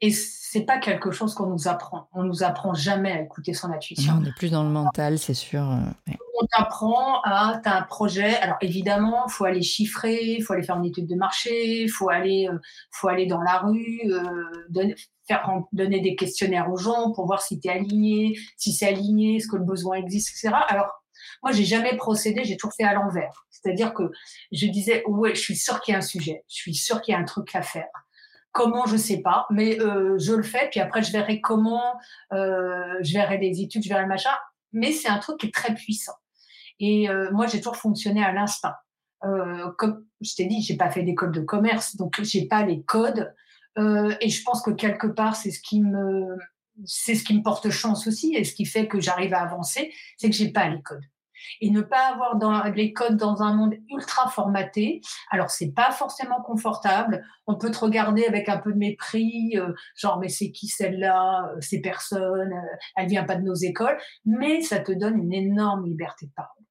[0.00, 2.08] et c'est pas quelque chose qu'on nous apprend.
[2.12, 4.14] On nous apprend jamais à écouter son intuition.
[4.20, 5.62] on est plus dans le mental, c'est sûr.
[5.62, 8.36] Euh, on t'apprend à, as un projet.
[8.36, 12.10] Alors évidemment, il faut aller chiffrer, il faut aller faire une étude de marché, faut
[12.10, 12.58] aller, euh,
[12.90, 14.94] faut aller dans la rue, euh,
[15.26, 19.36] faire donner des questionnaires aux gens pour voir si tu es aligné, si c'est aligné,
[19.36, 20.54] est-ce que le besoin existe, etc.
[20.68, 20.88] Alors
[21.42, 23.46] moi, j'ai jamais procédé, j'ai toujours fait à l'envers.
[23.50, 24.10] C'est-à-dire que
[24.52, 27.12] je disais, ouais, je suis sûr qu'il y a un sujet, je suis sûr qu'il
[27.12, 27.88] y a un truc à faire.
[28.56, 31.92] Comment, je sais pas, mais euh, je le fais, puis après, je verrai comment,
[32.32, 34.30] euh, je verrai des études, je verrai le machin.
[34.72, 36.14] Mais c'est un truc qui est très puissant.
[36.80, 38.74] Et euh, moi, j'ai toujours fonctionné à l'instinct.
[39.76, 43.30] comme je t'ai dit, j'ai pas fait d'école de commerce, donc j'ai pas les codes.
[43.76, 46.38] et je pense que quelque part, c'est ce qui me,
[46.86, 49.92] c'est ce qui me porte chance aussi, et ce qui fait que j'arrive à avancer,
[50.16, 51.04] c'est que j'ai pas les codes
[51.60, 55.00] et ne pas avoir les codes dans un monde ultra formaté.
[55.30, 57.24] Alors c'est pas forcément confortable.
[57.46, 61.50] On peut te regarder avec un peu de mépris, euh, genre mais c'est qui celle-là,
[61.50, 65.32] euh, ces personnes, euh, elle vient pas de nos écoles, mais ça te donne une
[65.32, 66.64] énorme liberté de parole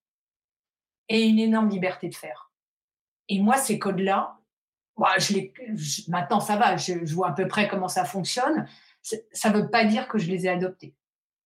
[1.09, 2.51] et une énorme liberté de faire.
[3.29, 4.37] Et moi ces codes-là,
[4.97, 5.15] bah,
[6.07, 8.67] maintenant ça va, je vois à peu près comment ça fonctionne.
[9.01, 10.95] Ça ne veut pas dire que je les ai adoptés.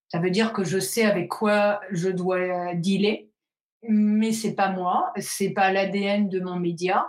[0.09, 3.29] Ça veut dire que je sais avec quoi je dois dealer,
[3.83, 7.07] mais c'est pas moi, c'est pas l'ADN de mon média.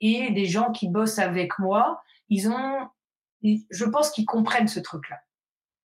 [0.00, 2.88] Et les gens qui bossent avec moi, ils ont,
[3.42, 5.18] je pense qu'ils comprennent ce truc-là.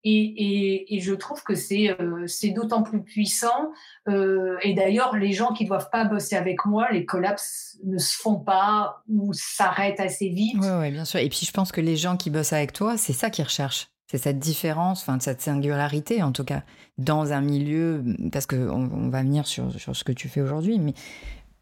[0.04, 3.70] Et, je trouve que c'est euh, d'autant plus puissant.
[4.08, 8.16] Euh, et d'ailleurs, les gens qui doivent pas bosser avec moi, les collapses ne se
[8.16, 10.56] font pas ou s'arrêtent assez vite.
[10.60, 11.20] Oui, ouais, bien sûr.
[11.20, 13.91] Et puis je pense que les gens qui bossent avec toi, c'est ça qu'ils recherchent.
[14.12, 16.64] C'est cette différence, enfin cette singularité en tout cas,
[16.98, 20.78] dans un milieu, parce qu'on on va venir sur, sur, ce que tu fais aujourd'hui,
[20.78, 20.92] mais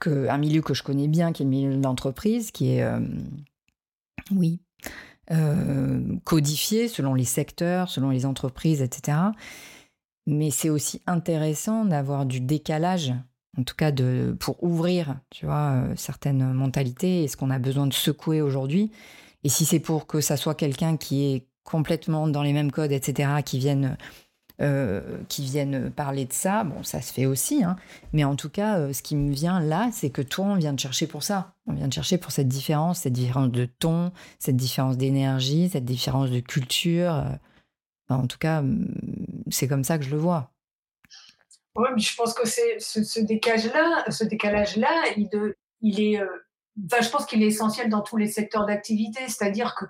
[0.00, 2.82] que, un milieu que je connais bien, qui est le milieu de l'entreprise, qui est,
[2.82, 2.98] euh,
[4.32, 4.58] oui,
[5.30, 9.16] euh, codifié selon les secteurs, selon les entreprises, etc.
[10.26, 13.14] Mais c'est aussi intéressant d'avoir du décalage,
[13.58, 17.60] en tout cas de, pour ouvrir, tu vois, euh, certaines mentalités et ce qu'on a
[17.60, 18.90] besoin de secouer aujourd'hui.
[19.44, 22.92] Et si c'est pour que ça soit quelqu'un qui est complètement dans les mêmes codes,
[22.92, 23.96] etc., qui viennent
[25.28, 26.64] qui viennent parler de ça.
[26.64, 27.76] Bon, ça se fait aussi, hein.
[28.12, 30.78] mais en tout cas, ce qui me vient là, c'est que toi, on vient de
[30.78, 31.54] chercher pour ça.
[31.66, 35.87] On vient de chercher pour cette différence, cette différence de ton, cette différence d'énergie, cette
[35.87, 37.24] différence de culture.
[38.11, 38.62] en tout cas,
[39.50, 40.50] c'est comme ça que je le vois.
[41.76, 44.90] Oui, mais je pense que c'est ce, décalage-là, ce décalage-là,
[45.80, 46.20] il est,
[46.76, 49.20] je pense qu'il est essentiel dans tous les secteurs d'activité.
[49.28, 49.85] C'est-à-dire que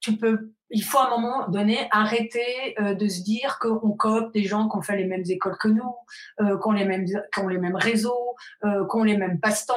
[0.00, 4.32] tu peux, il faut à un moment donné arrêter euh, de se dire qu'on coopte
[4.32, 5.94] des gens qui ont fait les mêmes écoles que nous,
[6.40, 9.40] euh, qui, ont les mêmes, qui ont les mêmes réseaux, euh, qui ont les mêmes
[9.40, 9.74] passe-temps,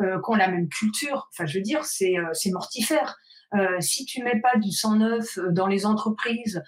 [0.00, 1.28] euh, qui ont la même culture.
[1.32, 3.16] Enfin, je veux dire, c'est euh, mortifère.
[3.54, 6.60] Euh, si tu mets pas du sang neuf dans les entreprises,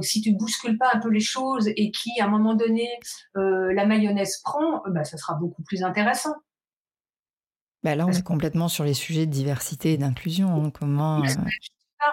[0.00, 2.88] si tu bouscules pas un peu les choses et qui, à un moment donné,
[3.34, 6.34] la mayonnaise prend, bah, ça sera beaucoup plus intéressant.
[7.82, 10.64] Bah là, on est complètement sur les sujets de diversité et d'inclusion.
[10.64, 11.22] Hein, comment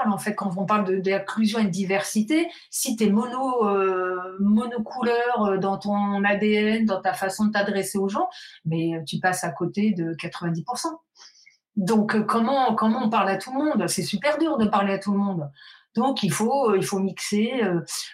[0.09, 5.45] en fait, quand on parle d'inclusion et de diversité, si tu es mono, euh, monocouleur
[5.45, 8.27] euh, dans ton ADN, dans ta façon de t'adresser aux gens,
[8.65, 10.87] mais tu passes à côté de 90%.
[11.75, 13.87] Donc, euh, comment, comment on parle à tout le monde?
[13.87, 15.49] C'est super dur de parler à tout le monde.
[15.95, 17.61] Donc, il faut, il faut mixer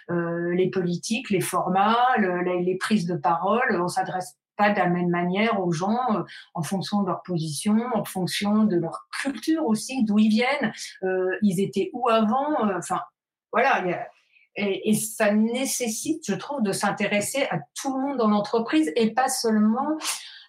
[0.08, 3.80] les politiques, les formats, les prises de parole.
[3.80, 7.76] On s'adresse pas de la même manière aux gens euh, en fonction de leur position,
[7.94, 10.72] en fonction de leur culture aussi, d'où ils viennent,
[11.04, 12.66] euh, ils étaient où avant.
[12.66, 13.00] Euh, enfin,
[13.52, 14.04] voilà.
[14.56, 19.28] et, ça nécessite, je trouve, de s'intéresser à tout le monde dans l'entreprise et pas
[19.28, 19.96] seulement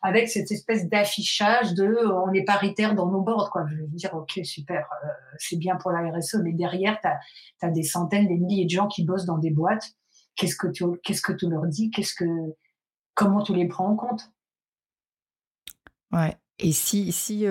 [0.02, 3.52] avec cette espèce d'affichage de on est paritaire dans nos boards.
[3.52, 3.66] Quoi.
[3.70, 4.88] Je veux dire, ok, super,
[5.38, 8.88] c'est bien pour la RSE, mais derrière, tu as, des centaines, des milliers de gens
[8.88, 9.92] qui bossent dans des boîtes.
[10.36, 11.92] Qu'est-ce que tu, qu'est-ce que tu leur dis?
[11.92, 12.26] Qu'est-ce que
[13.20, 14.32] comment tu les prends en compte?
[16.14, 16.38] Ouais.
[16.58, 17.46] Et si, si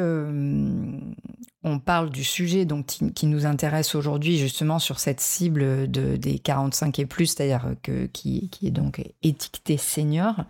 [1.62, 6.38] on parle du sujet donc, qui, nous intéresse aujourd'hui, justement sur cette cible de, des
[6.38, 10.44] 45 et plus, c'est-à-dire que, qui, qui, est donc étiquetée senior,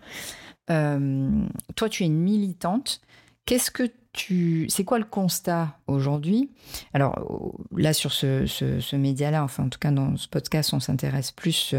[0.67, 3.01] toi, tu es une militante.
[3.45, 4.67] Qu'est-ce que tu.
[4.69, 6.51] C'est quoi le constat aujourd'hui?
[6.93, 11.31] Alors, là, sur ce, ce, média-là, enfin, en tout cas, dans ce podcast, on s'intéresse
[11.31, 11.73] plus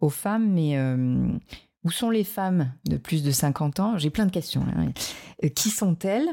[0.00, 0.76] aux femmes, mais
[1.84, 3.98] où sont les femmes de plus de 50 ans?
[3.98, 4.64] J'ai plein de questions.
[5.44, 6.28] Euh, qui sont-elles?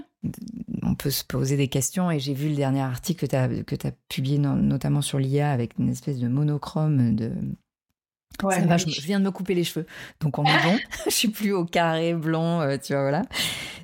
[0.81, 3.27] On peut se poser des questions et j'ai vu le dernier article
[3.63, 7.31] que tu as, publié notamment sur l'IA avec une espèce de monochrome de...
[8.43, 9.86] Ouais, je, viens de me couper les cheveux,
[10.19, 10.77] donc on est bon.
[11.05, 13.21] je suis plus au carré blond, euh, tu vois, voilà.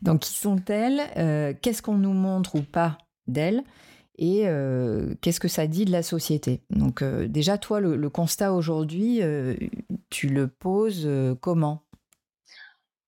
[0.02, 1.02] Donc, qui sont-elles?
[1.16, 2.98] Euh, Qu'est-ce qu'on nous montre ou pas
[3.28, 3.64] d'elles?
[4.22, 6.62] Et euh, qu'est-ce que ça dit de la société?
[6.70, 9.56] Donc euh, déjà, toi, le, constat aujourd'hui, euh,
[10.12, 11.10] tu le poses
[11.42, 11.82] comment?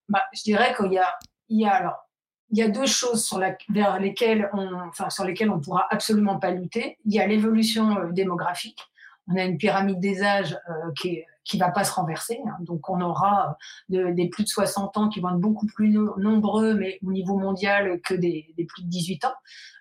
[0.10, 1.16] Bah, Je dirais qu'il y a,
[1.50, 2.10] il y a, alors,
[2.50, 6.40] il y a deux choses sur vers lesquelles on, enfin, sur lesquelles on pourra absolument
[6.40, 6.98] pas lutter.
[7.06, 8.80] Il y a l'évolution démographique.
[9.28, 10.58] On a une pyramide des âges
[11.00, 12.40] qui est qui va pas se renverser.
[12.46, 12.56] Hein.
[12.62, 13.58] Donc, on aura
[13.90, 18.00] des plus de 60 ans qui vont être beaucoup plus nombreux, mais au niveau mondial,
[18.02, 19.34] que des, des, plus de 18 ans.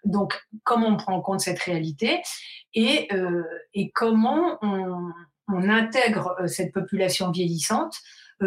[0.04, 2.22] Donc, comment on prend en compte cette réalité
[2.74, 3.44] et, euh,
[3.74, 5.10] et comment on,
[5.48, 7.98] on intègre euh, cette population vieillissante euh,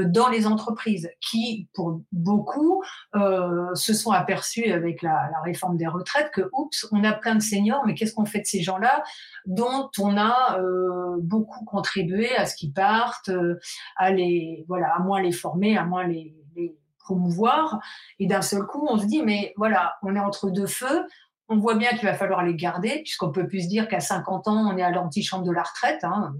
[0.03, 2.83] dans les entreprises qui, pour beaucoup,
[3.15, 7.35] euh, se sont aperçus avec la, la, réforme des retraites que, oups, on a plein
[7.35, 9.03] de seniors, mais qu'est-ce qu'on fait de ces gens-là
[9.45, 13.59] dont on a euh, beaucoup contribué à ce qu'ils partent, euh,
[13.95, 17.79] à les, voilà, à moins les former, à moins les, les promouvoir.
[18.19, 21.05] Et d'un seul coup, on se dit, mais voilà, on est entre deux feux.
[21.47, 24.47] On voit bien qu'il va falloir les garder, puisqu'on peut plus se dire qu'à 50
[24.47, 26.03] ans, on est à l'antichambre de la retraite.
[26.03, 26.33] Hein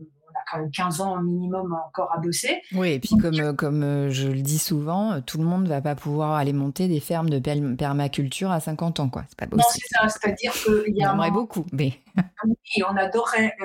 [0.50, 2.62] quand même 15 ans minimum encore à bosser.
[2.74, 5.64] Oui, et puis comme, euh, comme euh, je le dis souvent, euh, tout le monde
[5.64, 7.40] ne va pas pouvoir aller monter des fermes de
[7.76, 9.10] permaculture à 50 ans.
[9.10, 9.24] quoi.
[9.28, 9.64] C'est pas possible.
[9.64, 10.10] Non, c'est ça.
[10.10, 11.12] C'est-à-dire qu'il y a.
[11.12, 11.94] On aimerait beaucoup, mais.
[12.46, 13.56] oui, on adorait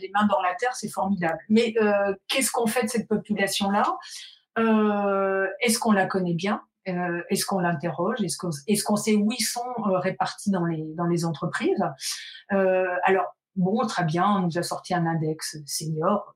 [0.00, 1.38] les mains dans la terre, c'est formidable.
[1.48, 1.74] Mais
[2.28, 3.84] qu'est-ce qu'on fait de cette population-là?
[5.60, 6.62] Est-ce qu'on la connaît bien?
[6.86, 8.18] Est-ce qu'on l'interroge?
[8.22, 11.84] Est-ce qu'on sait où ils sont répartis dans les, dans les entreprises?
[12.48, 16.34] Alors, bon, très bien, on nous a sorti un index senior.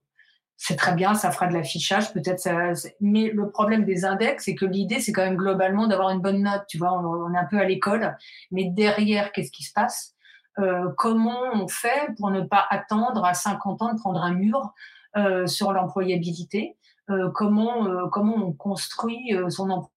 [0.58, 2.72] C'est très bien, ça fera de l'affichage, peut-être ça.
[3.00, 6.42] Mais le problème des index, c'est que l'idée, c'est quand même globalement d'avoir une bonne
[6.42, 6.64] note.
[6.68, 8.16] Tu vois, on, est un peu à l'école,
[8.50, 10.14] mais derrière, qu'est-ce qui se passe?
[10.58, 14.72] Euh, Comment on fait pour ne pas attendre à 50 ans de prendre un mur
[15.16, 16.78] euh, sur l'employabilité?
[17.10, 19.90] Euh, Comment comment on construit son emploi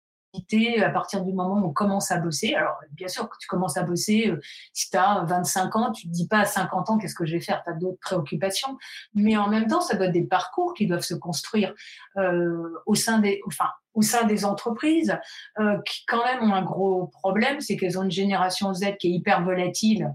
[0.83, 2.55] à partir du moment où on commence à bosser.
[2.55, 4.41] Alors, bien sûr, que tu commences à bosser, euh,
[4.73, 7.33] si tu as 25 ans, tu te dis pas à 50 ans qu'est-ce que je
[7.33, 8.77] vais faire, tu as d'autres préoccupations.
[9.15, 11.75] Mais en même temps, ça doit être des parcours qui doivent se construire
[12.17, 15.19] euh, au, sein des, enfin, au sein des entreprises,
[15.59, 19.09] euh, qui quand même ont un gros problème, c'est qu'elles ont une génération Z qui
[19.09, 20.15] est hyper volatile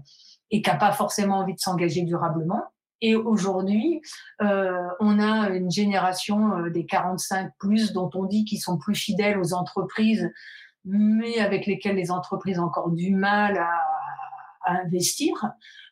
[0.50, 2.62] et qui n'a pas forcément envie de s'engager durablement
[3.02, 4.00] Et aujourd'hui,
[4.40, 9.52] on a une génération des 45 plus dont on dit qu'ils sont plus fidèles aux
[9.52, 10.30] entreprises,
[10.84, 13.70] mais avec lesquelles les entreprises ont encore du mal à,
[14.64, 15.34] investir,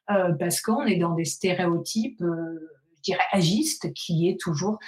[0.07, 4.79] parce qu'on est dans des stéréotypes, je dirais, agistes, qui est toujours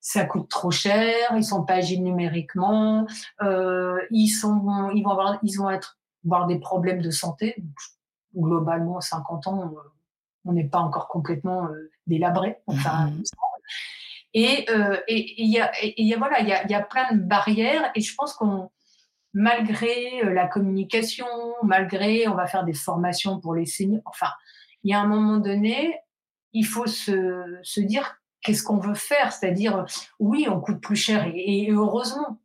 [0.00, 3.06] ça coûte trop cher, ils sont pas agiles numériquement,
[3.42, 7.62] euh, ils sont, ils vont avoir, ils vont être, avoir des problèmes de santé.
[8.34, 9.80] globalement, à 50 ans, euh,
[10.44, 12.58] on n'est pas encore complètement euh, délabré.
[12.66, 13.22] Enfin, mmh.
[14.34, 14.66] et
[15.08, 17.90] il y a, il y a voilà, il y a, y a plein de barrières
[17.94, 18.70] et je pense qu'on
[19.32, 21.26] malgré la communication,
[21.62, 24.30] malgré on va faire des formations pour les seniors, enfin,
[24.82, 25.94] il y a un moment donné,
[26.52, 29.84] il faut se, se dire qu'est-ce qu'on veut faire C'est-à-dire,
[30.18, 32.38] oui, on coûte plus cher et, heureusement.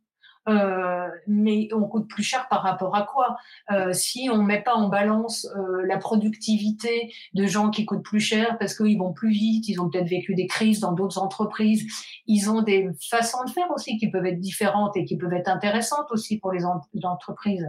[0.48, 3.36] Euh, mais on coûte plus cher par rapport à quoi?
[3.72, 8.20] Euh, Si on met pas en balance euh, la productivité de gens qui coûtent plus
[8.20, 11.86] cher parce qu'ils vont plus vite, ils ont peut-être vécu des crises dans d'autres entreprises,
[12.26, 15.48] ils ont des façons de faire aussi qui peuvent être différentes et qui peuvent être
[15.48, 16.64] intéressantes aussi pour les,
[17.04, 17.68] entreprises.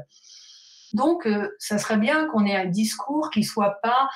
[0.93, 1.27] Donc,
[1.59, 4.07] ça serait bien qu'on ait un discours qui soit pas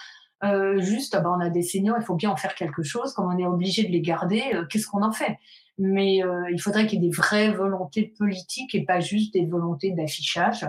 [0.44, 3.14] euh, juste, bah, on a des seniors, il faut bien en faire quelque chose.
[3.14, 5.38] Comme on est obligé de les garder, euh, qu'est-ce qu'on en fait?
[5.84, 9.46] Mais euh, il faudrait qu'il y ait des vraies volontés politiques et pas juste des
[9.46, 10.68] volontés d'affichage.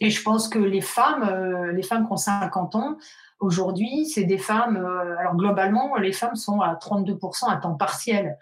[0.00, 1.24] et je pense que les femmes,
[1.74, 2.98] les femmes qui ont 50 ans,
[3.40, 4.76] aujourd'hui, c'est des femmes.
[5.18, 8.36] alors globalement, les femmes sont à 32% à temps partiel.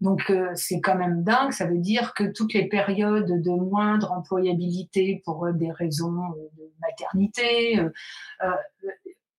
[0.00, 1.52] Donc c'est quand même dingue.
[1.52, 7.80] Ça veut dire que toutes les périodes de moindre employabilité pour des raisons de maternité,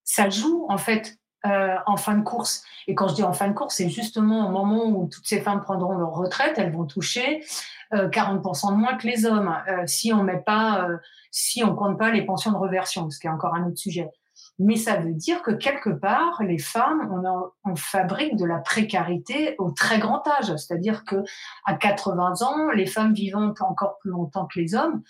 [0.03, 2.63] ça joue en fait euh, en fin de course.
[2.87, 5.41] Et quand je dis en fin de course, c'est justement au moment où toutes ces
[5.41, 7.43] femmes prendront leur retraite, elles vont toucher
[7.91, 9.53] 40% euh, de moins que les hommes.
[9.67, 10.87] Euh, si on met pas,
[11.31, 14.09] si on compte pas les pensions de reversion, ce qui est encore un autre sujet.
[14.57, 19.55] Mais ça veut dire que quelque part, les femmes, on, on fabrique de la précarité
[19.59, 20.55] au très grand âge.
[20.55, 21.23] C'est-à-dire que
[21.65, 25.03] à 80 ans, les femmes vivant encore plus longtemps que les hommes,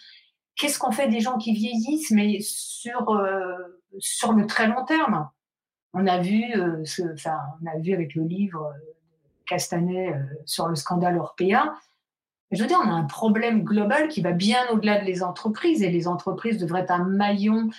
[0.55, 3.55] qu'est-ce qu'on fait des gens qui vieillissent, mais sur, euh,
[3.99, 5.29] sur le très long terme?
[5.93, 8.73] On a vu, euh, ce, on a vu avec le livre
[9.45, 11.73] Castanet euh, sur le scandale européen,
[12.53, 15.81] je veux dire, on a un problème global qui va bien au-delà de les entreprises
[15.81, 17.69] et les entreprises devraient être un maillon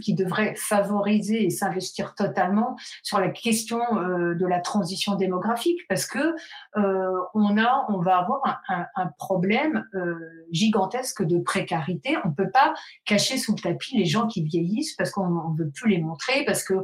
[0.00, 6.06] qui devrait favoriser et s'investir totalement sur la question euh, de la transition démographique parce
[6.06, 6.34] que
[6.76, 10.14] euh, on a, on va avoir un, un, problème euh,
[10.50, 12.16] gigantesque de précarité.
[12.24, 15.70] On peut pas cacher sous le tapis les gens qui vieillissent parce qu'on ne veut
[15.70, 16.74] plus les montrer parce que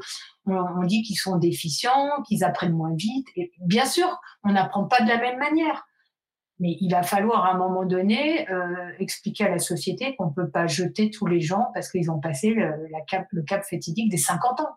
[0.46, 3.28] on dit qu'ils sont déficients, qu'ils apprennent moins vite.
[3.36, 5.86] Et bien sûr, on n'apprend pas de la même manière.
[6.60, 10.34] Mais il va falloir à un moment donné euh, expliquer à la société qu'on ne
[10.34, 14.10] peut pas jeter tous les gens parce qu'ils ont passé le, cap, le cap fétidique
[14.10, 14.76] des 50 ans.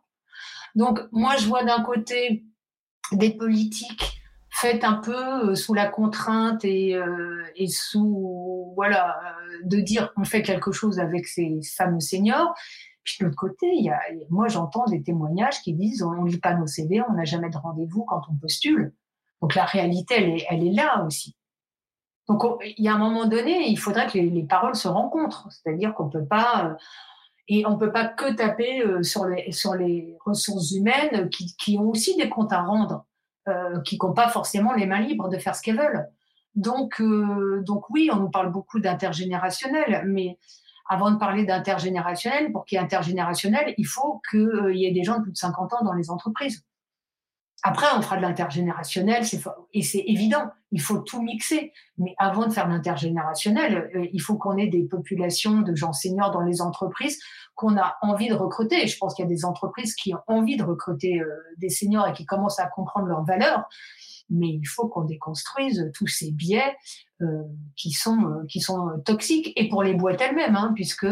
[0.75, 2.45] Donc moi, je vois d'un côté
[3.11, 9.17] des politiques faites un peu euh, sous la contrainte et, euh, et sous voilà
[9.65, 12.53] de dire on fait quelque chose avec ces fameux seniors.
[13.03, 16.39] Puis de l'autre côté, il y a, moi j'entends des témoignages qui disent on lit
[16.39, 18.93] pas nos CV, on n'a jamais de rendez-vous quand on postule.
[19.41, 21.35] Donc la réalité, elle est, elle est là aussi.
[22.27, 25.47] Donc, il y a un moment donné, il faudrait que les, paroles se rencontrent.
[25.51, 26.73] C'est-à-dire qu'on peut pas, euh,
[27.49, 31.77] et on peut pas que taper euh, sur les, sur les ressources humaines qui, qui
[31.77, 33.05] ont aussi des comptes à rendre,
[33.49, 36.07] euh, qui n'ont pas forcément les mains libres de faire ce qu'elles veulent.
[36.55, 40.37] Donc, donc oui, on nous parle beaucoup d'intergénérationnel, mais
[40.87, 45.03] avant de parler d'intergénérationnel, pour qu'il y ait intergénérationnel, il faut qu'il y ait des
[45.03, 46.63] gens de plus de 50 ans dans les entreprises.
[47.63, 49.23] Après, on fera de l'intergénérationnel,
[49.73, 51.71] et c'est évident, il faut tout mixer.
[51.97, 56.31] Mais avant de faire l'intergénérationnel, euh, il faut qu'on ait des populations de gens seniors
[56.31, 57.19] dans les entreprises
[57.55, 58.87] qu'on a envie de recruter.
[58.87, 62.07] Je pense qu'il y a des entreprises qui ont envie de recruter euh, des seniors
[62.07, 63.63] et qui commencent à comprendre leurs valeurs.
[64.31, 66.75] Mais il faut qu'on déconstruise tous ces biais
[67.21, 67.43] euh,
[67.75, 71.05] qui sont qui sont toxiques et pour les boîtes elles-mêmes, hein, puisque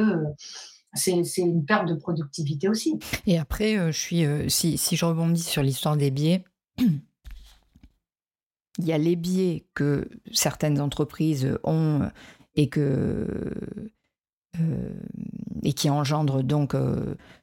[0.93, 2.97] c'est une perte de productivité aussi.
[3.27, 6.43] Et après, je suis, si, si, je rebondis sur l'histoire des biais,
[8.77, 12.09] il y a les biais que certaines entreprises ont
[12.55, 13.27] et que
[14.59, 14.93] euh,
[15.63, 16.73] et qui engendrent donc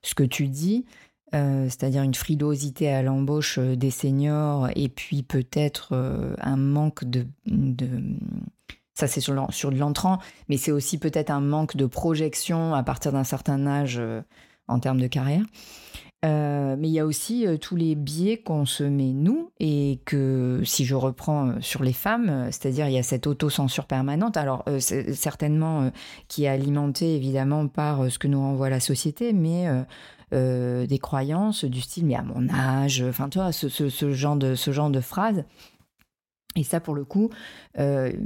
[0.02, 0.84] ce que tu dis,
[1.32, 5.94] c'est-à-dire une frilosité à l'embauche des seniors et puis peut-être
[6.40, 7.88] un manque de, de
[8.98, 10.18] ça, c'est sur, sur l'entrant,
[10.48, 14.22] mais c'est aussi peut-être un manque de projection à partir d'un certain âge euh,
[14.66, 15.44] en termes de carrière.
[16.24, 20.00] Euh, mais il y a aussi euh, tous les biais qu'on se met nous et
[20.04, 24.64] que si je reprends sur les femmes, c'est-à-dire il y a cette autocensure permanente, alors
[24.80, 25.92] certainement
[26.26, 29.68] qui est alimentée évidemment par ce que nous renvoie la société, mais
[30.32, 35.44] des croyances du style mais à mon âge, enfin tu vois, ce, genre de, phrases.
[36.56, 37.30] Et ça, pour le coup,
[37.76, 38.16] il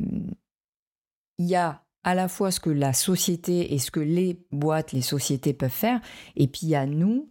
[1.38, 5.02] y a à la fois ce que la société et ce que les boîtes, les
[5.02, 6.00] sociétés peuvent faire,
[6.36, 7.28] et puis a nous,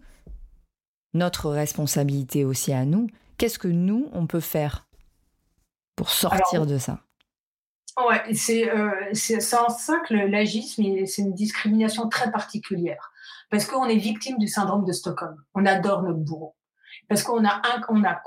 [1.14, 3.07] notre responsabilité aussi à nous.
[3.38, 4.88] Qu'est-ce que nous, on peut faire
[5.95, 6.99] pour sortir de ça?
[8.07, 13.12] Ouais, c'est euh, en ça que l'agisme, c'est une discrimination très particulière.
[13.49, 15.36] Parce qu'on est victime du syndrome de Stockholm.
[15.53, 16.55] On adore notre bourreau.
[17.09, 18.22] Parce qu'on a, un, on a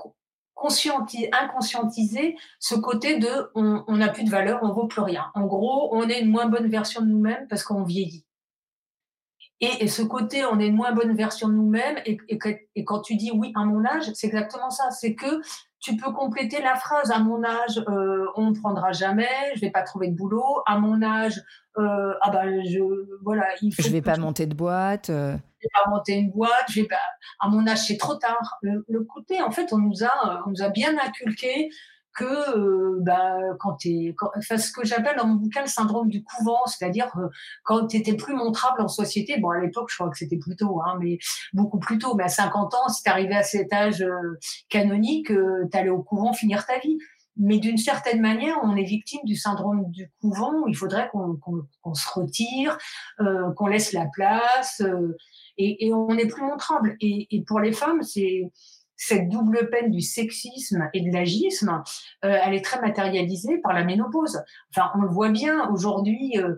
[1.32, 5.30] inconscientisé ce côté de on n'a plus de valeur, on vaut plus rien.
[5.35, 8.24] En gros, on est une moins bonne version de nous-mêmes parce qu'on vieillit.
[9.61, 11.96] Et, ce côté, on est une moins bonne version de nous-mêmes.
[12.07, 14.90] Et, et, quand tu dis oui à mon âge, c'est exactement ça.
[14.90, 15.40] C'est que
[15.84, 19.70] tu peux compléter la phrase à mon âge, euh, on ne prendra jamais, je vais
[19.70, 20.62] pas trouver de boulot.
[20.66, 21.40] À mon âge,
[21.76, 22.78] euh, ah ben je
[23.22, 25.11] voilà, il faut je vais pas monter de boîte.
[25.11, 25.36] Euh.
[25.61, 26.64] Je vais pas monter une boîte.
[26.70, 26.96] Je vais pas.
[27.38, 28.59] À mon âge, c'est trop tard.
[28.62, 31.68] Le, le, côté, en fait, on nous a, on nous a bien inculqué
[32.14, 36.22] que euh, bah, quand tu enfin, ce que j'appelle dans mon bouquin le syndrome du
[36.22, 37.28] couvent, c'est-à-dire euh,
[37.64, 40.56] quand tu étais plus montrable en société, bon à l'époque je crois que c'était plus
[40.56, 41.18] tôt, hein, mais
[41.52, 44.38] beaucoup plus tôt, mais à 50 ans, si tu arrivais à cet âge euh,
[44.68, 46.98] canonique, tu allais au couvent finir ta vie.
[47.36, 50.68] Mais d'une certaine manière, on est victime du syndrome du couvent.
[50.68, 52.78] Il faudrait qu'on se retire,
[53.18, 54.80] qu'on laisse la place,
[55.58, 56.96] et, et, on n'est plus montrable.
[57.00, 58.52] Et, et pour les femmes, c'est
[59.07, 61.82] cette double peine du sexisme et de l'agisme,
[62.24, 64.42] euh, elle est très matérialisée par la ménopause.
[64.70, 66.55] Enfin, on le voit bien aujourd'hui, euh,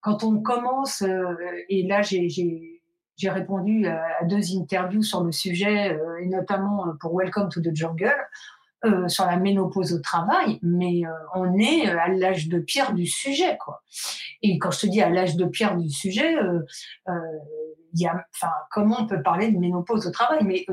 [0.00, 1.34] quand on commence, euh,
[1.68, 2.50] et là j'ai
[3.24, 8.14] répondu à, deux interviews sur le sujet, et notamment pour Welcome to the Jungle,
[9.08, 11.02] sur la ménopause au travail, mais
[11.34, 13.82] on est à l'âge de pierre du sujet, quoi.
[14.42, 16.36] Et quand je te dis à l'âge de pierre du sujet,
[17.08, 18.26] il y a,
[18.70, 20.66] comment on peut parler de ménopause au travail Mais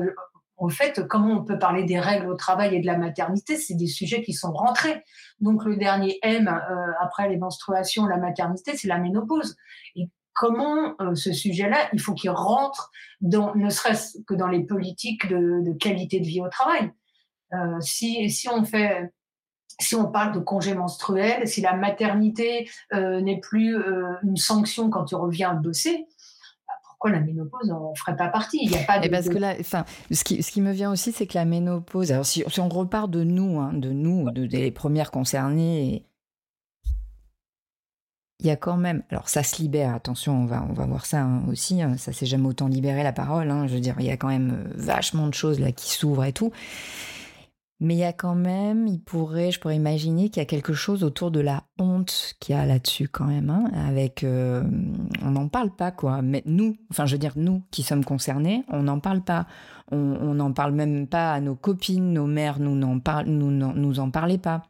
[0.56, 3.74] en fait, comment on peut parler des règles au travail et de la maternité C'est
[3.74, 5.02] des sujets qui sont rentrés.
[5.40, 9.56] Donc le dernier M euh, après les menstruations, la maternité, c'est la ménopause.
[9.96, 12.90] Et comment euh, ce sujet-là, il faut qu'il rentre
[13.20, 16.92] dans, ne serait-ce que dans les politiques de, qualité de vie au travail.
[17.52, 19.10] Euh, si, si on fait
[19.80, 23.76] si on parle de congé menstruel, si la maternité n'est plus
[24.22, 26.06] une sanction quand tu reviens bosser,
[27.10, 28.58] la ménopause on ferait pas partie?
[28.62, 30.90] Il y a pas de, parce que là, enfin, ce qui, ce qui me vient
[30.90, 32.12] aussi, c'est que la ménopause.
[32.12, 36.06] Alors, si, on repart de nous, hein, de nous, de, des premières concernées,
[38.40, 39.02] il y a quand même.
[39.10, 39.94] Alors, ça se libère.
[39.94, 41.80] Attention, on va, on va voir ça hein, aussi.
[41.80, 43.48] Hein, ça s'est jamais autant libéré la parole.
[43.66, 46.24] je veux dire, il y a quand même euh, vachement de choses là qui s'ouvrent
[46.24, 46.52] et tout.
[47.84, 50.72] Mais il y a quand même, il pourrait, je pourrais imaginer qu'il y a quelque
[50.72, 53.50] chose autour de la honte qu'il y a là-dessus quand même.
[53.50, 54.64] Hein, avec, euh,
[55.22, 56.22] on n'en parle pas quoi.
[56.22, 59.46] Mais nous, enfin, je veux dire nous qui sommes concernés, on n'en parle pas.
[59.90, 64.00] On n'en parle même pas à nos copines, nos mères, nous n'en parlent, nous, nous
[64.00, 64.62] en parlaient pas.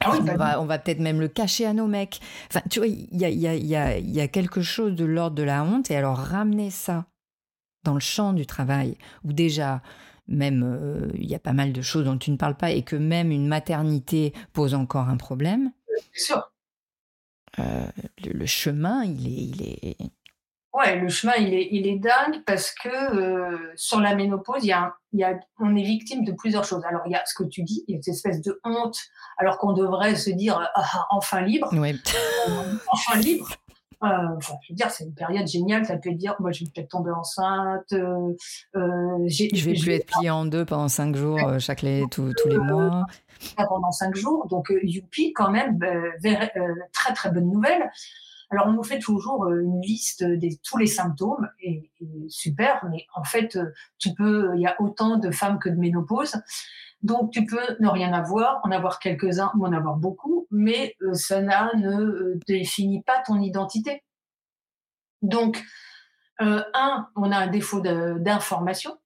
[0.00, 2.20] Ah on, va, on va peut-être même le cacher à nos mecs.
[2.48, 5.04] Enfin, tu vois, il y a, y, a, y, a, y a quelque chose de
[5.04, 5.90] l'ordre de la honte.
[5.90, 7.06] Et alors, ramener ça
[7.84, 9.82] dans le champ du travail, où déjà,
[10.28, 12.82] même euh, il y a pas mal de choses dont tu ne parles pas et
[12.82, 15.72] que même une maternité pose encore un problème.
[15.88, 16.52] Bien sûr.
[17.58, 17.86] Euh,
[18.24, 19.96] le, chemin, il est, il est.
[20.72, 24.70] Ouais, le chemin, il est, il est dingue parce que euh, sur la ménopause, y,
[24.70, 26.84] a, y a, on est victime de plusieurs choses.
[26.84, 28.98] Alors, il y a ce que tu dis, il y a cette espèce de honte,
[29.38, 31.68] alors qu'on devrait se dire ah, ah enfin libre.
[31.72, 32.00] Oui.
[32.92, 33.48] enfin libre.
[34.04, 34.08] Euh,
[34.62, 35.84] je veux dire, c'est une période géniale.
[35.84, 37.92] Ça peut dire, moi, je vais peut-être tomber enceinte.
[37.92, 38.34] Euh,
[38.76, 42.32] euh je vais plus être pliée en deux pendant cinq jours, euh, chaque les, tous,
[42.34, 43.06] tous les mois.
[43.56, 44.46] Pendant cinq jours.
[44.48, 45.78] Donc, youpi, quand même,
[46.92, 47.90] très, très bonne nouvelle.
[48.50, 53.04] Alors, on nous fait toujours une liste de tous les symptômes, et, et, super, mais
[53.14, 53.58] en fait,
[53.98, 56.34] tu peux, il y a autant de femmes que de ménopause.
[57.02, 61.14] Donc, tu peux ne rien avoir, en avoir quelques-uns ou en avoir beaucoup, mais euh,
[61.14, 64.02] ça ne euh, définit pas ton identité.
[65.22, 65.62] Donc,
[66.40, 68.98] euh, un, on a un défaut d'information,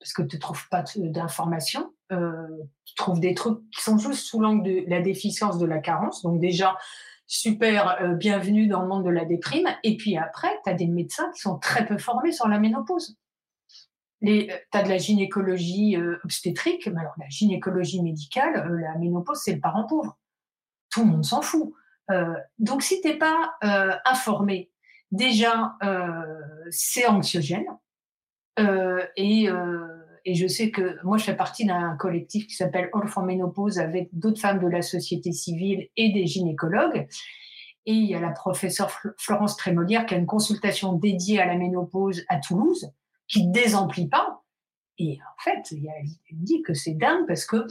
[0.00, 1.92] parce que tu ne trouves pas d'information.
[2.10, 6.22] tu trouves des trucs qui sont juste sous l'angle de la déficience de la carence.
[6.22, 6.76] Donc, déjà,
[7.26, 9.68] super, bienvenue dans le monde de la déprime.
[9.84, 13.16] Et puis après, tu as des médecins qui sont très peu formés sur la ménopause
[14.24, 19.40] tu as de la gynécologie euh, obstétrique, mais alors la gynécologie médicale, euh, la ménopause,
[19.42, 20.18] c'est le parent pauvre.
[20.90, 21.72] Tout le monde s'en fout.
[22.10, 23.50] Euh, donc, si tu n'es pas
[24.06, 24.70] informé,
[25.12, 25.76] déjà,
[26.70, 27.66] c'est anxiogène.
[29.16, 29.48] Et,
[30.24, 34.08] et, je sais que moi, je fais partie d'un collectif qui s'appelle for Ménopause avec
[34.12, 37.06] d'autres femmes de la société civile et des gynécologues.
[37.84, 41.56] Et il y a la professeure Florence Trémolière qui a une consultation dédiée à la
[41.56, 42.90] ménopause à Toulouse
[43.28, 44.42] qui désemplit pas.
[44.98, 45.88] Et en fait, il,
[46.32, 47.66] dit que c'est dingue parce que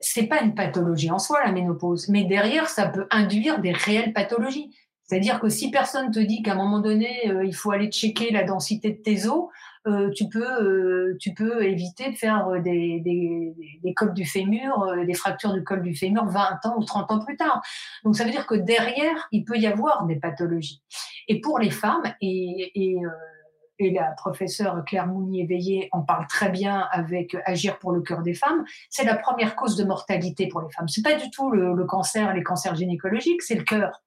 [0.00, 4.12] c'est pas une pathologie en soi la ménopause, mais derrière ça peut induire des réelles
[4.12, 4.74] pathologies.
[5.02, 8.30] C'est-à-dire que si personne te dit qu'à un moment donné euh, il faut aller checker
[8.30, 9.48] la densité de tes os,
[9.86, 14.86] euh, tu peux euh, tu peux éviter de faire des des, des cols du fémur,
[15.06, 17.62] des fractures du col du fémur 20 ans ou 30 ans plus tard.
[18.02, 20.82] Donc ça veut dire que derrière il peut y avoir des pathologies.
[21.28, 22.96] Et pour les femmes et, et
[23.84, 28.34] et la professeure Claire Mounier-Veillé en parle très bien avec Agir pour le cœur des
[28.34, 30.88] femmes, c'est la première cause de mortalité pour les femmes.
[30.88, 34.02] C'est pas du tout le, cancer, les cancers gynécologiques, c'est le cœur.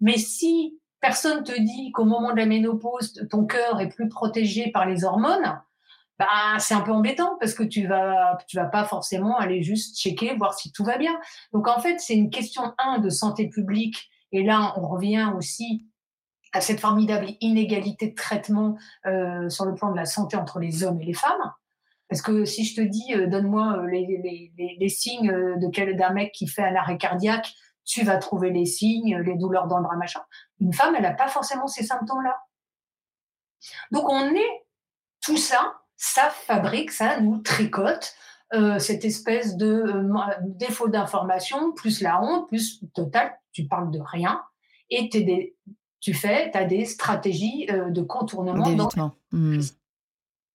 [0.00, 4.70] Mais si personne te dit qu'au moment de la ménopause, ton cœur est plus protégé
[4.72, 5.60] par les hormones,
[6.18, 9.98] bah, c'est un peu embêtant parce que tu vas, tu vas pas forcément aller juste
[9.98, 11.18] checker, voir si tout va bien.
[11.52, 14.10] Donc, en fait, c'est une question, un, de santé publique.
[14.32, 15.86] Et là, on revient aussi
[16.60, 18.76] cette formidable inégalité de traitement
[19.06, 21.52] euh, sur le plan de la santé entre les hommes et les femmes.
[22.08, 26.46] Parce que si je te dis, euh, donne-moi euh, les, signes de d'un mec qui
[26.46, 27.52] fait un arrêt cardiaque,
[27.84, 30.20] tu vas trouver les signes, les douleurs dans le bras, machin.
[30.60, 32.36] Une femme, elle n'a pas forcément ces symptômes-là.
[33.90, 34.66] Donc on est
[35.24, 38.14] tout ça, ça fabrique, ça nous tricote
[38.78, 40.08] cette espèce de
[40.42, 44.40] défaut d'information, plus la honte, plus total, tu parles de rien,
[44.90, 45.56] et tu es,
[46.00, 48.90] tu fais, tu as des stratégies euh, de contournement
[49.32, 49.60] mmh.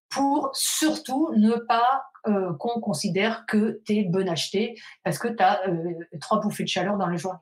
[0.10, 5.44] pour surtout ne pas euh, qu'on considère que tu es bon acheté parce que tu
[5.44, 7.40] as euh, trois bouffées de chaleur dans la journée.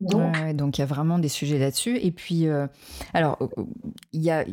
[0.00, 1.98] Donc, donc il y a vraiment des sujets là-dessus.
[1.98, 2.46] Et puis,
[3.12, 3.38] alors,
[4.12, 4.46] il y a,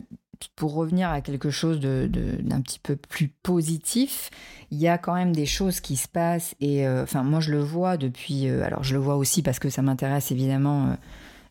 [0.57, 4.29] pour revenir à quelque chose d'un de, petit peu plus positif,
[4.71, 6.53] il y a quand même des choses qui se passent.
[6.59, 8.49] Et enfin, moi, je le vois depuis.
[8.49, 10.95] alors, je le vois aussi parce que ça m'intéresse évidemment euh,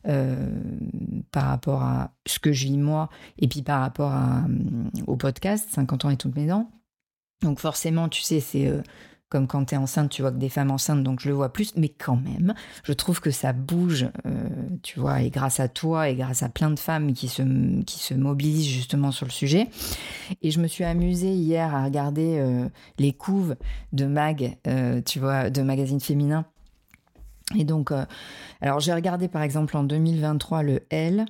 [0.07, 4.48] par rapport à ce que je vis moi et puis par rapport euh,
[5.07, 6.70] au podcast 50 ans et toutes mes dents.
[7.42, 8.82] Donc forcément, tu sais, c'est euh,
[9.28, 11.52] comme quand tu es enceinte, tu vois que des femmes enceintes, donc je le vois
[11.52, 12.54] plus, mais quand même,
[12.84, 14.09] je trouve que ça bouge,
[14.82, 17.42] tu vois, et grâce à toi et grâce à plein de femmes qui se,
[17.82, 19.66] qui se mobilisent justement sur le sujet.
[20.42, 22.40] Et je me suis amusée hier à regarder
[22.98, 23.57] les couves
[23.92, 24.57] de mag,
[25.04, 26.46] tu vois, de magazines féminins
[27.57, 28.04] et donc, euh,
[28.61, 31.26] alors j'ai regardé par exemple en 2023 le L.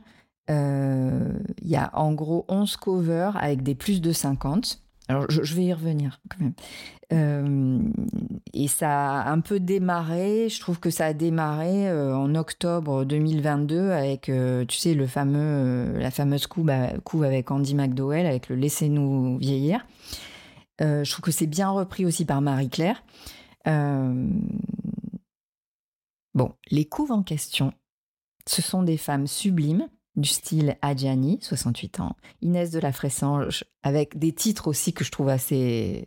[0.48, 4.80] Euh, il y a en gros 11 covers avec des plus de 50.
[5.08, 6.54] Alors je, vais y revenir quand même.
[7.12, 7.78] Euh,
[8.52, 13.90] et ça a un peu démarré, je trouve que ça a démarré en octobre 2022
[13.90, 16.72] avec, tu sais, le fameux, la fameuse couve,
[17.04, 19.86] couve avec Andy McDowell, avec le Laissez-nous vieillir.
[20.80, 23.04] je trouve que c'est bien repris aussi par Marie-Claire.
[26.36, 27.72] Bon, les couves en question,
[28.46, 34.18] ce sont des femmes sublimes du style Adjani, 68 ans, Inès de la Fressange, avec
[34.18, 36.06] des titres aussi que je trouve assez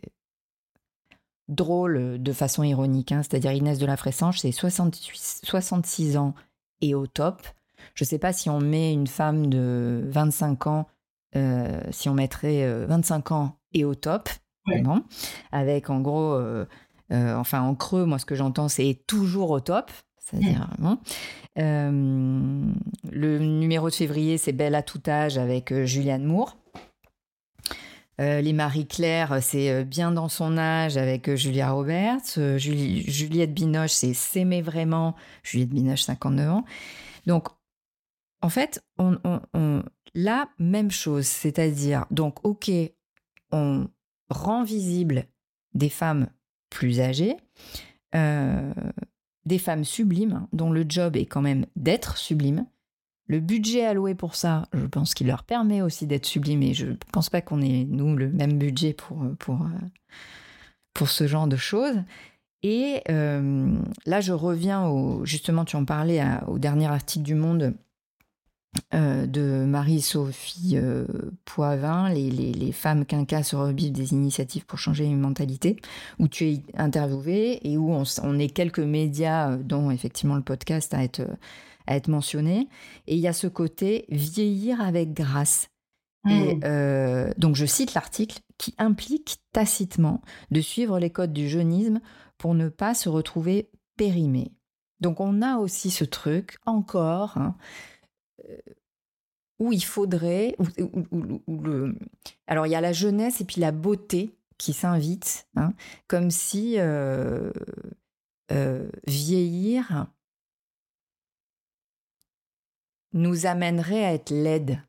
[1.48, 3.10] drôles de façon ironique.
[3.10, 3.24] Hein.
[3.24, 6.34] C'est-à-dire Inès de la Fressange, c'est 66 ans
[6.80, 7.42] et au top.
[7.94, 10.86] Je ne sais pas si on met une femme de 25 ans,
[11.34, 14.28] euh, si on mettrait 25 euh, ans et au top,
[15.50, 16.66] avec en gros, euh,
[17.10, 19.90] enfin en creux, moi ce que j'entends c'est toujours au top
[20.20, 20.68] c'est-à-dire
[21.58, 22.72] euh,
[23.10, 26.56] le numéro de février, c'est Belle à tout âge avec euh, Julianne Moore.
[28.20, 32.38] Euh, les Marie-Claire, c'est Bien dans son âge avec Julia Roberts.
[32.58, 36.64] Juliette Binoche, c'est S'aimer vraiment, Juliette Binoche, 59 ans.
[37.26, 37.48] Donc,
[38.42, 39.18] en fait, on,
[40.14, 42.70] la même chose, c'est-à-dire, donc, ok,
[43.52, 43.88] on
[44.28, 45.24] rend visible
[45.72, 46.28] des femmes
[46.68, 47.36] plus âgées,
[49.46, 52.66] des femmes sublimes, hein, dont le job est quand même d'être sublime.
[53.26, 56.86] Le budget alloué pour ça, je pense qu'il leur permet aussi d'être sublime et je
[56.86, 59.86] ne pense pas qu'on ait, nous, le même budget pour, pour, euh,
[60.94, 62.02] pour ce genre de choses.
[62.62, 67.74] Et euh, là, je reviens au, justement, tu en parlais au dernier article du Monde
[68.94, 71.04] euh, de Marie-Sophie euh,
[71.44, 75.76] Poivin, les, les, femmes quinquas se rebivent des initiatives pour changer une mentalité,
[76.20, 80.94] où tu es interviewé et où on, est quelques médias, euh, dont effectivement le podcast
[80.94, 81.22] à être,
[81.88, 82.68] à être mentionné.
[83.08, 85.68] Et il y a ce côté vieillir avec grâce.
[86.28, 87.32] Et mmh.
[87.38, 92.00] donc je cite l'article qui implique tacitement de suivre les codes du jeunisme
[92.36, 94.52] pour ne pas se retrouver périmé.
[95.00, 97.38] Donc on a aussi ce truc encore.
[97.38, 97.56] Hein,
[99.60, 100.56] où il faudrait,
[101.46, 101.94] le...
[102.46, 105.74] alors il y a la jeunesse et puis la beauté qui s'invitent, hein,
[106.08, 107.52] comme si euh,
[108.50, 110.06] euh, vieillir
[113.12, 114.82] nous amènerait à être laide.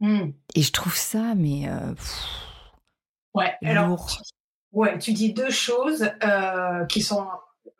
[0.00, 0.30] Mmh.
[0.54, 1.68] Et je trouve ça, mais.
[3.34, 4.08] ouais, alors.
[4.72, 6.10] Ouais, tu dis deux choses
[6.88, 7.26] qui sont,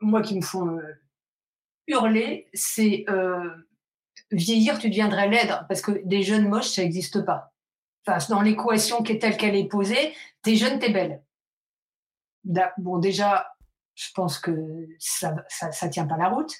[0.00, 0.80] moi, qui me font
[1.86, 2.48] hurler.
[2.54, 3.04] C'est
[4.30, 7.52] vieillir, tu deviendrais laide, parce que des jeunes moches, ça n'existe pas.
[8.06, 11.22] Enfin, dans l'équation qui est telle qu'elle est posée, t'es jeune, t'es belle.
[12.78, 13.46] Bon, déjà,
[13.94, 16.52] je pense que ça, ça, tient pas la route.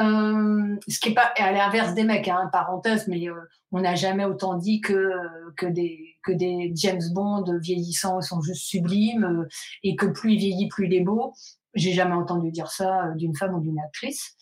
[0.00, 3.34] Euh, ce qui est pas à l'inverse des mecs, hein, parenthèse, mais euh,
[3.72, 5.10] on n'a jamais autant dit que
[5.56, 9.48] que des que des James Bond vieillissants sont juste sublimes euh,
[9.82, 11.32] et que plus il vieillit, plus il est beau.
[11.74, 14.36] J'ai jamais entendu dire ça d'une femme ou d'une actrice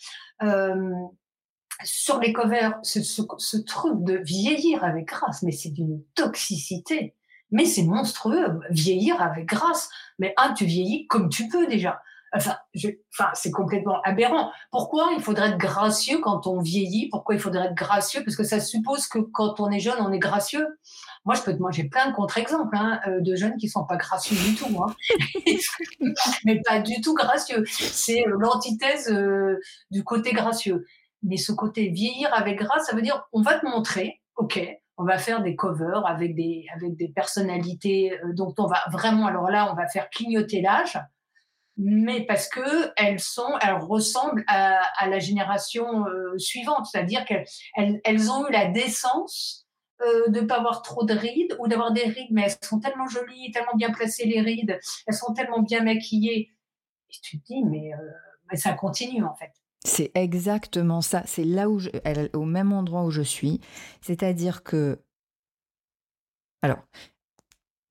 [1.84, 7.14] sur les covers, ce, truc de vieillir avec grâce, mais c'est d'une toxicité.
[7.50, 9.88] Mais c'est monstrueux, vieillir avec grâce.
[10.18, 12.00] Mais un, tu vieillis comme tu peux déjà.
[12.34, 12.56] Enfin,
[13.32, 14.50] c'est complètement aberrant.
[14.70, 17.08] Pourquoi il faudrait être gracieux quand on vieillit?
[17.08, 18.22] Pourquoi il faudrait être gracieux?
[18.22, 20.66] Parce que ça suppose que quand on est jeune, on est gracieux.
[21.24, 23.96] Moi, je peux te, j'ai plein de contre-exemples hein, euh, de jeunes qui sont pas
[23.96, 24.94] gracieux du tout, hein.
[26.44, 27.64] mais pas du tout gracieux.
[27.66, 29.58] C'est euh, l'antithèse euh,
[29.90, 30.86] du côté gracieux.
[31.22, 34.60] Mais ce côté vieillir avec grâce, ça veut dire on va te montrer, ok,
[34.98, 39.26] on va faire des covers avec des, avec des personnalités euh, dont on va vraiment,
[39.26, 40.98] alors là, on va faire clignoter l'âge,
[41.76, 47.46] mais parce que elles sont, elles ressemblent à, la génération euh, suivante, c'est-à-dire qu'elles
[47.76, 49.68] elles, ont eu la décence
[50.02, 52.80] euh, de ne pas avoir trop de rides ou d'avoir des rides, mais elles sont
[52.80, 56.50] tellement jolies, tellement bien placées les rides, elles sont tellement bien maquillées.
[57.10, 57.92] Et tu te dis, mais,
[58.50, 59.52] mais ça continue en fait.
[59.84, 61.22] C'est exactement ça.
[61.26, 61.90] C'est là où je,
[62.36, 63.60] au même endroit où je suis.
[64.00, 64.98] C'est-à-dire que,
[66.62, 66.82] alors,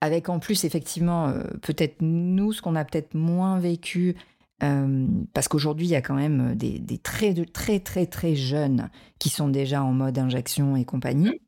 [0.01, 4.15] avec en plus effectivement euh, peut-être nous ce qu'on a peut-être moins vécu
[4.63, 9.29] euh, parce qu'aujourd'hui il y a quand même des, très très très très jeunes qui
[9.29, 11.41] sont déjà en mode injection et compagnie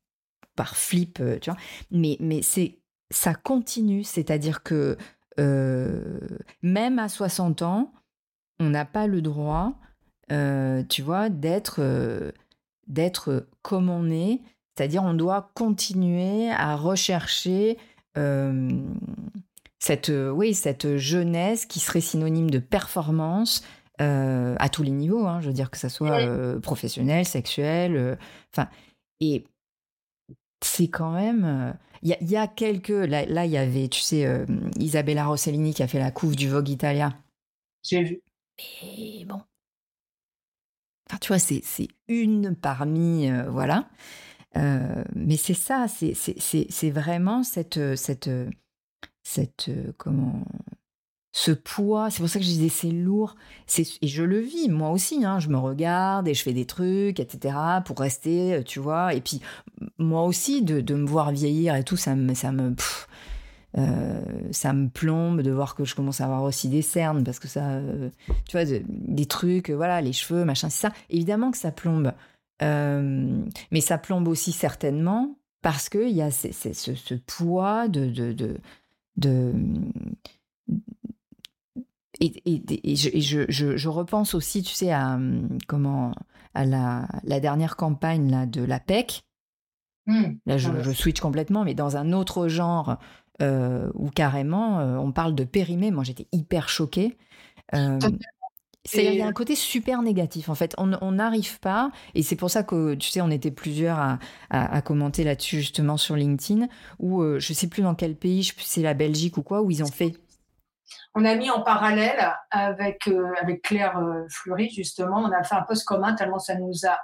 [0.55, 1.59] par flip euh, tu vois
[1.91, 2.79] mais mais c'est
[3.11, 4.97] ça continue c'est-à-dire que
[6.61, 7.93] même à 60 ans
[8.59, 9.79] on n'a pas le droit
[10.31, 12.31] euh, tu vois, d'être euh,
[12.87, 14.41] d'être comme on est,
[14.75, 17.77] c'est-à-dire on doit continuer à rechercher
[18.17, 18.81] euh,
[19.79, 23.63] cette, oui, cette jeunesse qui serait synonyme de performance
[24.01, 26.25] à tous les niveaux, hein, je veux dire que ça soit
[26.61, 28.17] professionnel, sexuel,
[28.53, 28.69] enfin,
[29.19, 29.43] et
[30.63, 31.77] c'est quand même.
[32.01, 32.87] Il y, a quelques.
[32.87, 34.45] Là, il y avait, tu sais,
[34.77, 37.13] Isabella Rossellini qui a fait la couve du Vogue Italia.
[37.83, 38.21] J'ai vu.
[38.57, 39.41] Mais bon,
[41.17, 41.63] tu vois, c'est
[42.07, 43.87] une parmi, euh, voilà.
[44.57, 48.29] Euh, mais c'est ça, c'est vraiment cette, cette,
[49.23, 50.43] cette, comment,
[51.31, 52.09] ce poids.
[52.09, 53.35] C'est pour ça que je disais c'est lourd.
[53.77, 55.23] Et je le vis moi aussi.
[55.23, 57.55] Hein, je me regarde et je fais des trucs, etc.
[57.85, 59.13] pour rester, tu vois.
[59.13, 59.41] Et puis
[59.97, 62.75] moi aussi de, de me voir vieillir et tout, ça me, ça me,
[63.77, 67.39] euh, ça me plombe de voir que je commence à avoir aussi des cernes parce
[67.39, 68.09] que ça, euh,
[68.47, 70.93] tu vois, des trucs, voilà, les cheveux, machin, c'est ça.
[71.09, 72.13] Évidemment que ça plombe,
[72.63, 73.41] euh,
[73.71, 78.57] mais ça plombe aussi certainement parce qu'il y a ce, poids de, de,
[79.17, 79.53] de,
[82.19, 85.19] et, je, je, je, repense aussi, tu sais, à
[85.67, 86.13] comment
[86.53, 89.23] à la, la dernière campagne là, de la PEC.
[90.07, 90.23] Mmh.
[90.45, 92.97] Là, je, je, switch complètement, mais dans un autre genre
[93.41, 95.91] euh, où carrément euh, on parle de périmé.
[95.91, 97.17] Moi, j'étais hyper choquée.
[97.73, 97.99] Euh,
[98.93, 100.73] il y a un côté super négatif en fait.
[100.77, 104.19] On n'arrive pas, et c'est pour ça que tu sais, on était plusieurs à,
[104.49, 106.67] à, commenter là-dessus justement sur LinkedIn,
[106.97, 109.83] où je sais plus dans quel pays, je c'est la Belgique ou quoi, où ils
[109.83, 110.13] ont fait.
[111.13, 113.07] On a mis en parallèle avec,
[113.39, 116.97] avec Claire Fleury justement, on a fait un post commun tellement ça nous a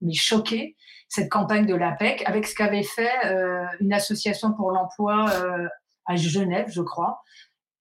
[0.00, 0.76] mais choqué
[1.08, 5.66] cette campagne de l'APEC avec ce qu'avait fait euh, une association pour l'emploi euh,
[6.06, 7.22] à Genève, je crois,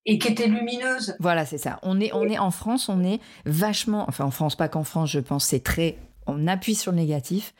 [0.05, 1.15] et qui était lumineuse.
[1.19, 1.79] Voilà, c'est ça.
[1.81, 5.11] On est, on est en France, on est vachement, enfin en France, pas qu'en France,
[5.11, 5.97] je pense, c'est très,
[6.27, 7.53] on appuie sur le négatif,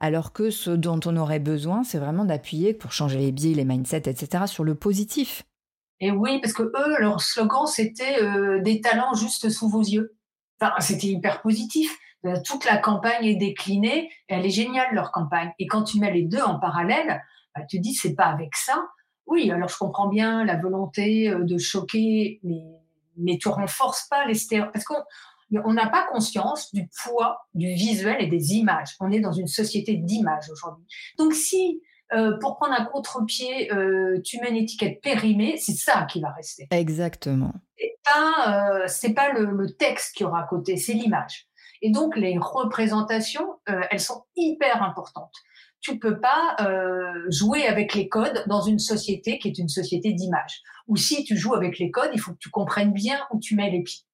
[0.00, 3.64] alors que ce dont on aurait besoin, c'est vraiment d'appuyer pour changer les biais, les
[3.64, 5.44] mindsets, etc., sur le positif.
[6.00, 10.16] Et oui, parce que eux, leur slogan, c'était euh, des talents juste sous vos yeux.
[10.60, 11.96] Enfin, c'était hyper positif.
[12.24, 14.10] Euh, toute la campagne est déclinée.
[14.28, 15.52] elle est géniale, leur campagne.
[15.58, 17.22] Et quand tu mets les deux en parallèle,
[17.54, 18.86] bah, tu te dis, c'est pas avec ça.
[19.26, 22.62] Oui, alors je comprends bien la volonté euh, de choquer, mais,
[23.16, 24.72] mais tu renforces pas les stéréotypes.
[24.72, 28.94] Parce qu'on n'a pas conscience du poids du visuel et des images.
[29.00, 30.86] On est dans une société d'images aujourd'hui.
[31.18, 31.82] Donc si,
[32.14, 33.68] euh, pour prendre un contre-pied,
[34.24, 36.68] tu mets une étiquette périmée, c'est ça qui va rester.
[36.70, 37.52] Exactement.
[37.76, 41.48] C'est pas, c'est pas le, le, texte qui aura à côté, c'est l'image.
[41.82, 45.34] Et donc, les représentations, euh, elles sont hyper importantes.
[45.80, 50.12] tu peux pas euh, jouer avec les codes dans une société qui est une société
[50.12, 50.62] d'image.
[50.86, 53.56] Ou si tu joues avec les codes, il faut que tu comprennes bien où tu
[53.56, 54.04] mets les pieds.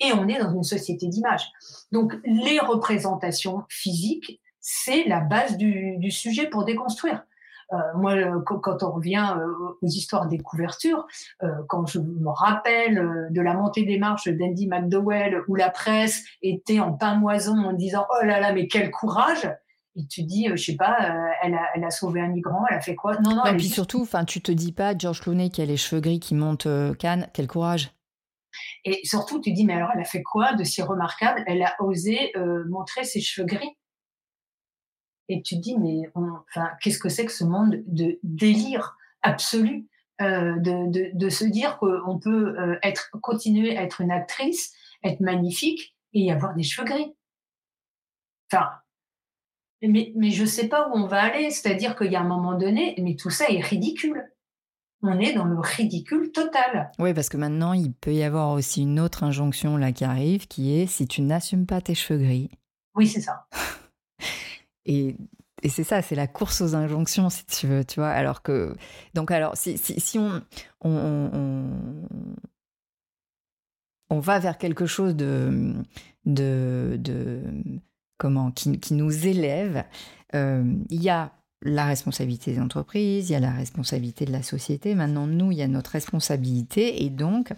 [0.00, 1.48] Et on est dans une société d'image.
[1.92, 7.22] Donc les représentations physiques, c'est la base du, sujet pour déconstruire.
[7.72, 8.14] Euh, moi,
[8.44, 11.06] quand on revient euh, aux histoires des couvertures,
[11.42, 16.24] euh, quand je me rappelle de la montée des marches d'Andy McDowell, où la presse
[16.42, 19.50] était en pamoison en disant oh là là, mais quel courage
[19.98, 20.94] et tu dis, je sais pas,
[21.42, 23.18] elle, a, elle, a, sauvé un migrant, elle a fait quoi?
[23.18, 23.46] Non, non.
[23.46, 26.20] Et puis surtout, enfin, tu te dis pas, George Clooney qui a les cheveux gris
[26.20, 27.92] qui monte Cannes, quel courage.
[28.84, 31.42] Et surtout, tu dis, mais alors, elle a fait quoi de si remarquable?
[31.46, 32.30] Elle a osé
[32.68, 33.74] montrer ses cheveux gris?
[35.28, 39.86] Et tu te dis, mais enfin, qu'est-ce que c'est que ce monde de délire absolu
[40.22, 44.72] euh, de, de, de, se dire qu'on peut euh, être, continuer à être une actrice,
[45.04, 47.14] être magnifique et y avoir des cheveux gris.
[48.50, 48.70] Enfin,
[49.82, 51.50] mais, mais je sais pas où on va aller.
[51.50, 54.24] C'est-à-dire qu'il y a un moment donné, mais tout ça est ridicule.
[55.02, 56.90] On est dans le ridicule total.
[56.98, 60.46] Oui, parce que maintenant, il peut y avoir aussi une autre injonction là qui arrive,
[60.48, 62.50] qui est si tu n'assumes pas tes cheveux gris.
[62.94, 63.46] Oui, c'est ça.
[64.86, 65.16] Et,
[65.68, 68.10] c'est ça, c'est la course aux injonctions, si tu veux, tu vois.
[68.10, 68.74] Alors que.
[69.14, 70.42] Donc, alors, si, on,
[70.82, 71.64] on,
[74.10, 75.74] on, va vers quelque chose de.
[76.24, 77.40] de, de
[78.18, 79.84] comment qui, qui, nous élève,
[80.34, 81.32] euh, il y a
[81.62, 84.94] la responsabilité des entreprises, il y a la responsabilité de la société.
[84.94, 87.02] Maintenant, nous, il y a notre responsabilité.
[87.04, 87.52] Et donc,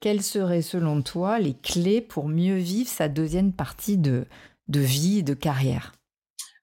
[0.00, 4.26] quelles seraient, selon toi, les clés pour mieux vivre sa deuxième partie de,
[4.68, 5.92] de vie et de carrière?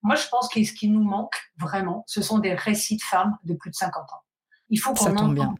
[0.03, 3.37] Moi, je pense que ce qui nous manque vraiment, ce sont des récits de femmes
[3.43, 4.21] de plus de 50 ans.
[4.69, 5.35] Il faut qu'on entende.
[5.35, 5.55] Bien.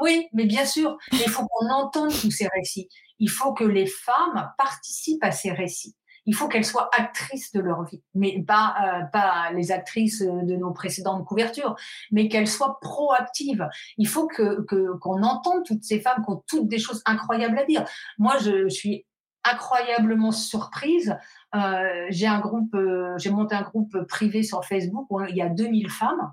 [0.00, 2.88] oui, mais bien sûr, il faut qu'on entende tous ces récits.
[3.18, 5.94] Il faut que les femmes participent à ces récits.
[6.26, 10.56] Il faut qu'elles soient actrices de leur vie, mais pas euh, pas les actrices de
[10.56, 11.74] nos précédentes couvertures,
[12.10, 13.66] mais qu'elles soient proactives.
[13.96, 14.60] Il faut que
[14.98, 17.82] qu'on entende toutes ces femmes qui ont toutes des choses incroyables à dire.
[18.18, 19.06] Moi, je suis
[19.52, 21.16] incroyablement surprise.
[21.54, 25.42] Euh, j'ai un groupe, euh, j'ai monté un groupe privé sur Facebook où il y
[25.42, 26.32] a 2000 femmes.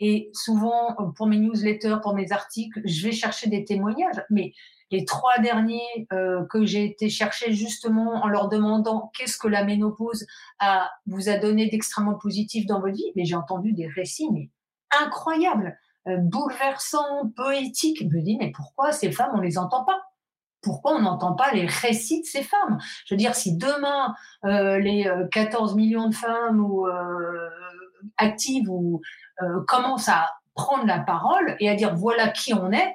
[0.00, 4.22] Et souvent, pour mes newsletters, pour mes articles, je vais chercher des témoignages.
[4.30, 4.54] Mais
[4.90, 9.62] les trois derniers euh, que j'ai été chercher justement en leur demandant qu'est-ce que la
[9.62, 10.26] ménopause
[11.06, 14.50] vous a donné d'extrêmement positif dans votre vie, mais j'ai entendu des récits
[15.02, 18.00] incroyables, bouleversants, poétiques.
[18.00, 20.09] Je me dis mais pourquoi ces femmes on les entend pas?
[20.62, 22.78] Pourquoi on n'entend pas les récits de ces femmes?
[23.06, 27.48] Je veux dire, si demain, euh, les 14 euh, millions de femmes euh,
[28.16, 29.00] actives ou,
[29.66, 32.94] commencent à prendre la parole et à dire voilà qui on est,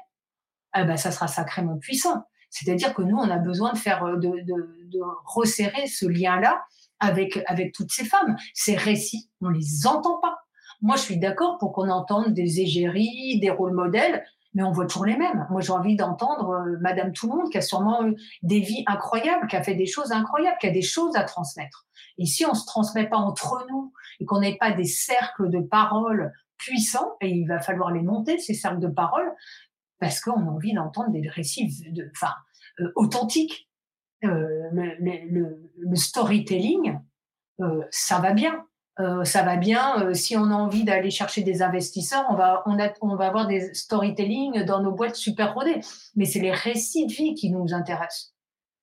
[0.78, 2.24] eh ben, ça sera sacrément puissant.
[2.52, 6.64] C'est-à-dire que nous, on a besoin de faire, de, de, resserrer ce lien-là
[7.00, 8.38] avec, avec toutes ces femmes.
[8.54, 10.38] Ces récits, on les entend pas.
[10.82, 14.24] Moi, je suis d'accord pour qu'on entende des égéries, des rôles modèles,
[14.56, 15.46] mais on voit toujours les mêmes.
[15.52, 18.84] Moi, j'ai envie d'entendre euh, Madame Tout le Monde, qui a sûrement eu des vies
[18.88, 21.86] incroyables, qui a fait des choses incroyables, qui a des choses à transmettre.
[22.18, 25.60] Et si on se transmet pas entre nous et qu'on n'ait pas des cercles de
[25.60, 29.30] parole puissants, et il va falloir les monter, ces cercles de parole,
[30.00, 31.70] parce qu'on a envie d'entendre des récits
[32.12, 32.34] enfin,
[32.80, 33.70] euh, authentiques.
[34.24, 36.98] Euh, le, storytelling,
[37.92, 38.66] ça va bien.
[39.00, 40.02] Euh, ça va bien.
[40.02, 43.28] Euh, si on a envie d'aller chercher des investisseurs, on va, on, a, on va
[43.28, 45.82] avoir des storytelling dans nos boîtes super rodées.
[46.16, 48.34] Mais c'est les récits de vie qui nous intéressent.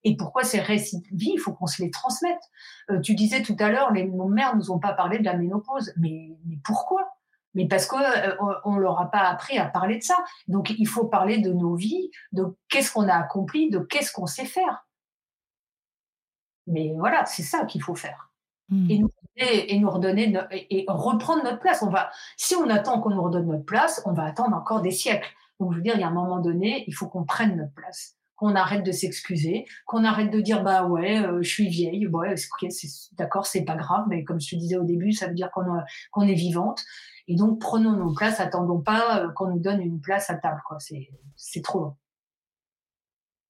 [0.05, 2.43] Et pourquoi ces récits de vie Il faut qu'on se les transmette?
[2.91, 5.37] Euh, tu disais tout à l'heure, les, nos mères nous ont pas parlé de la
[5.37, 5.93] ménopause.
[5.97, 7.09] Mais, mais pourquoi?
[7.55, 8.01] Mais parce qu'on
[8.65, 10.17] on leur a pas appris à parler de ça.
[10.49, 14.27] Donc il faut parler de nos vies, de qu'est-ce qu'on a accompli, de qu'est-ce qu'on
[14.27, 14.87] sait faire.
[16.67, 18.33] Mais voilà, c'est ça qu'il faut faire.
[18.69, 18.91] Hmm.
[18.91, 21.83] Et, nous, et, nous redonner et, reprendre notre place.
[21.83, 24.91] On va, si on attend qu'on nous redonne notre place, on va attendre encore des
[24.91, 25.29] siècles.
[25.61, 27.73] Donc je veux dire, il y a un moment donné, il faut qu'on prenne notre
[27.73, 32.07] place, qu'on arrête de s'excuser, qu'on arrête de dire bah ouais, euh, je suis vieille,
[32.07, 32.35] ouais,
[33.13, 35.65] d'accord, c'est pas grave, mais comme je te disais au début, ça veut dire qu'on
[36.11, 36.83] qu'on est vivante.
[37.29, 40.61] Et donc prenons nos places, attendons pas euh, qu'on nous donne une place à table,
[40.67, 40.79] quoi.
[41.37, 41.97] C'est trop long.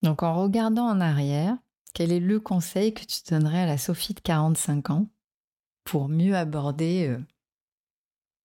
[0.03, 1.57] Donc en regardant en arrière,
[1.95, 5.07] quel est le conseil que tu donnerais à la Sophie de 45 ans?
[5.85, 7.18] Pour mieux aborder euh,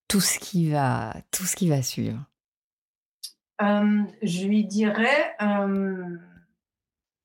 [0.08, 1.44] tout ce qui va, tout
[1.82, 2.20] suivre
[3.60, 5.36] Je lui dirais,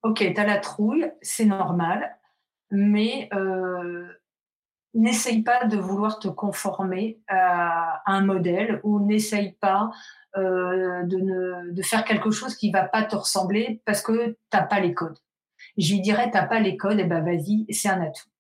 [0.03, 2.19] ok, tu as la trouille, c'est normal,
[2.71, 3.29] mais
[4.95, 9.91] n'essaye pas de vouloir te conformer à un modèle ou n'essaye pas
[10.37, 14.95] de, faire quelque chose qui va pas te ressembler parce que tu n'as pas les
[14.95, 15.19] codes.
[15.77, 18.32] Je lui dirais, t'as pas les codes, et eh ben vas-y, c'est un atout.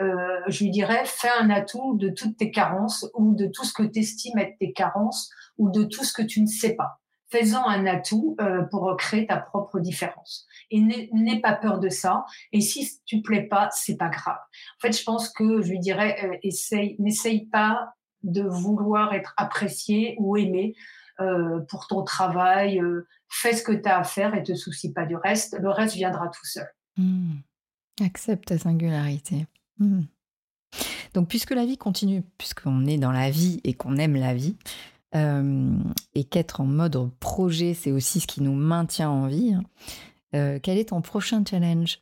[0.00, 3.82] Je lui dirais, fais un atout de toutes tes carences ou de tout ce que
[3.82, 7.00] tu estimes être tes carences ou de tout ce que tu ne sais pas.
[7.30, 8.36] Fais-en un atout
[8.70, 10.46] pour créer ta propre différence.
[10.70, 12.24] Et n'aie pas peur de ça.
[12.52, 14.38] Et si tu plais pas, c'est pas grave.
[14.38, 20.16] En fait, je pense que je lui dirais, essaye, n'essaye pas de vouloir être apprécié
[20.18, 20.74] ou aimé
[21.20, 22.80] euh, pour ton travail.
[22.80, 25.58] Euh, fais ce que tu as à faire et te soucie pas du reste.
[25.60, 26.68] Le reste viendra tout seul.
[26.96, 27.36] Mmh.
[28.02, 29.46] Accepte ta singularité.
[29.80, 30.02] Mmh.
[31.14, 34.56] Donc, puisque la vie continue, puisqu'on est dans la vie et qu'on aime la vie,
[35.16, 35.76] euh,
[36.14, 40.78] et qu'être en mode projet, c'est aussi ce qui nous maintient en vie, hein, quel
[40.78, 42.00] est ton prochain challenge?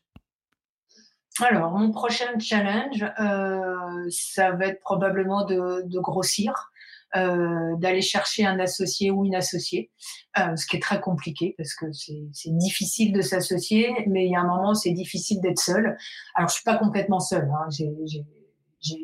[1.41, 6.78] Alors, mon prochain challenge, euh, ça va être probablement de, grossir, euh,
[7.15, 9.91] d'aller chercher un associé ou une associée,
[10.39, 14.37] euh, ce qui est très compliqué parce que c'est difficile de s'associer, mais il y
[14.37, 15.97] a un moment, c'est difficile d'être seul.
[16.35, 17.51] Alors, je suis pas complètement seule.
[17.51, 17.69] Hein.
[17.71, 18.25] J'ai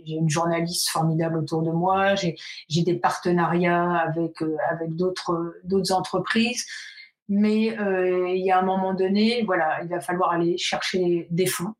[0.06, 2.36] une journaliste formidable autour de moi, j'ai
[2.82, 4.36] des partenariats avec,
[4.70, 6.64] avec d'autres entreprises.
[7.28, 7.74] Mais
[8.34, 11.74] il y a un moment donné, voilà, il va falloir aller chercher des fonds.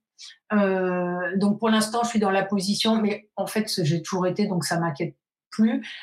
[0.53, 4.47] Euh, donc pour l'instant, je suis dans la position, mais en fait, j'ai toujours été,
[4.47, 5.17] donc ça m'inquiète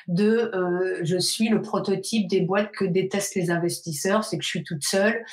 [0.08, 4.50] de euh, je suis le prototype des boîtes que détestent les investisseurs, c'est que je
[4.50, 5.24] suis toute seule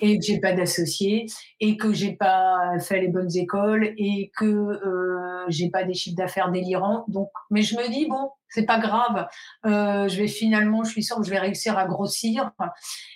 [0.00, 1.26] et que j'ai pas d'associés
[1.60, 6.16] et que j'ai pas fait les bonnes écoles et que euh, j'ai pas des chiffres
[6.16, 7.04] d'affaires délirants.
[7.08, 9.26] Donc, mais je me dis bon, c'est pas grave,
[9.66, 12.52] euh, je vais finalement, je suis sûre que je vais réussir à grossir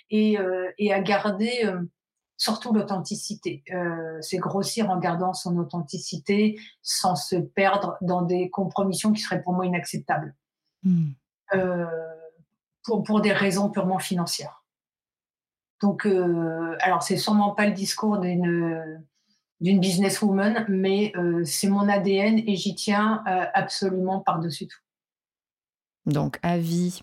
[0.09, 1.71] et, euh, à garder
[2.37, 3.63] surtout l'authenticité.
[4.21, 9.53] C'est grossir en gardant son authenticité sans se perdre dans des compromissions qui seraient pour
[9.53, 10.35] moi inacceptables.
[10.83, 11.11] Hmm.
[11.53, 11.85] Euh,
[12.83, 14.63] pour, pour, des raisons purement financières.
[15.81, 19.03] Donc, euh, alors c'est sûrement pas le discours d'une
[19.61, 24.79] d'une businesswoman, mais euh, c'est mon ADN et j'y tiens euh, absolument par-dessus tout.
[26.05, 26.99] Donc, avis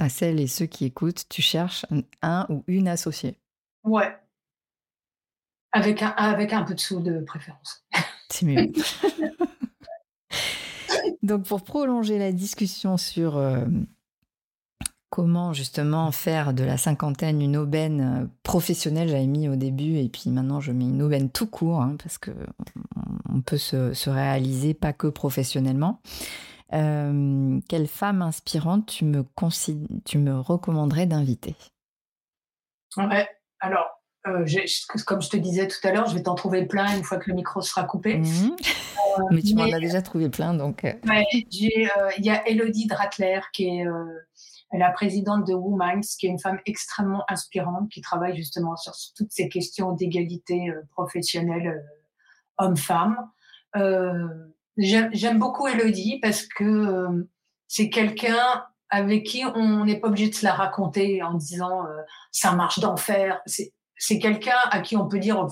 [0.00, 1.86] à celles et ceux qui écoutent, tu cherches
[2.20, 3.38] un ou une associée.
[3.84, 4.12] Ouais,
[5.70, 7.84] avec un, avec un peu de sous de préférence.
[8.30, 8.72] C'est mieux.
[11.22, 13.64] Donc pour prolonger la discussion sur euh,
[15.10, 20.08] comment justement faire de la cinquantaine une aubaine euh, professionnelle, j'avais mis au début et
[20.08, 22.30] puis maintenant je mets une aubaine tout court hein, parce que
[23.32, 26.00] on peut se, réaliser pas que professionnellement.
[26.72, 29.24] Euh, quelle femme inspirante tu me,
[30.04, 31.54] tu me recommanderais d'inviter?
[32.96, 33.28] Ouais,
[33.60, 34.46] alors euh,
[35.06, 37.28] comme je te disais tout à l'heure, je vais t'en trouver plein une fois que
[37.28, 38.18] le micro sera coupé.
[38.18, 38.56] Mhm.
[38.56, 40.84] Euh, mais tu m'en as déjà trouvé plein, donc.
[40.84, 40.92] Euh.
[41.50, 43.84] Il y a Elodie Dratler, qui est
[44.72, 49.30] la présidente de Wominds, qui est une femme extrêmement inspirante, qui travaille justement sur toutes
[49.30, 51.84] ces questions d'égalité professionnelle
[52.56, 53.18] homme-femme.
[54.76, 57.26] J'aime beaucoup Elodie parce que
[57.68, 61.82] c'est quelqu'un avec qui on n'est pas obligé de se la raconter en disant
[62.32, 63.40] ça marche d'enfer.
[63.46, 63.73] C'est
[64.18, 65.48] quelqu'un à qui on peut dire oh,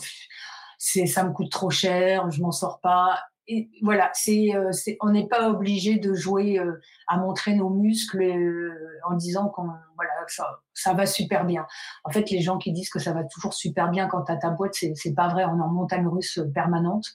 [0.78, 3.18] c'est ça me coûte trop cher, je m'en sors pas.
[3.48, 4.70] Et voilà, c'est euh,
[5.00, 9.64] on n'est pas obligé de jouer euh, à montrer nos muscles euh, en disant qu'on
[9.64, 11.66] voilà ça, ça va super bien.
[12.04, 14.36] En fait, les gens qui disent que ça va toujours super bien quand tu as
[14.36, 15.44] ta boîte, c'est c'est pas vrai.
[15.44, 17.06] On est en montagne russe permanente.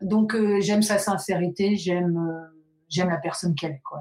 [0.00, 2.18] Donc j'aime sa sincérité, j'aime
[2.88, 3.82] j'aime la personne qu'elle est.
[3.84, 3.98] Quoi.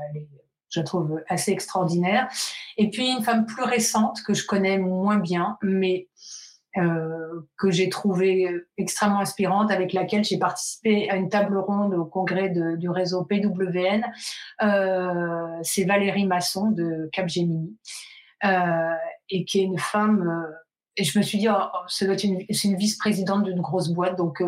[0.69, 2.27] Je la trouve assez extraordinaire.
[2.77, 6.07] Et puis une femme plus récente que je connais moins bien, mais
[6.77, 12.05] euh, que j'ai trouvé extrêmement inspirante, avec laquelle j'ai participé à une table ronde au
[12.05, 14.03] congrès du réseau PWN.
[14.61, 17.75] Euh, c'est Valérie Masson de Capgemini,
[18.43, 18.93] euh,
[19.29, 20.45] et qui est une femme.
[20.95, 24.43] et je me suis dit, oh, oh c'est une, une vice-présidente d'une grosse boîte, donc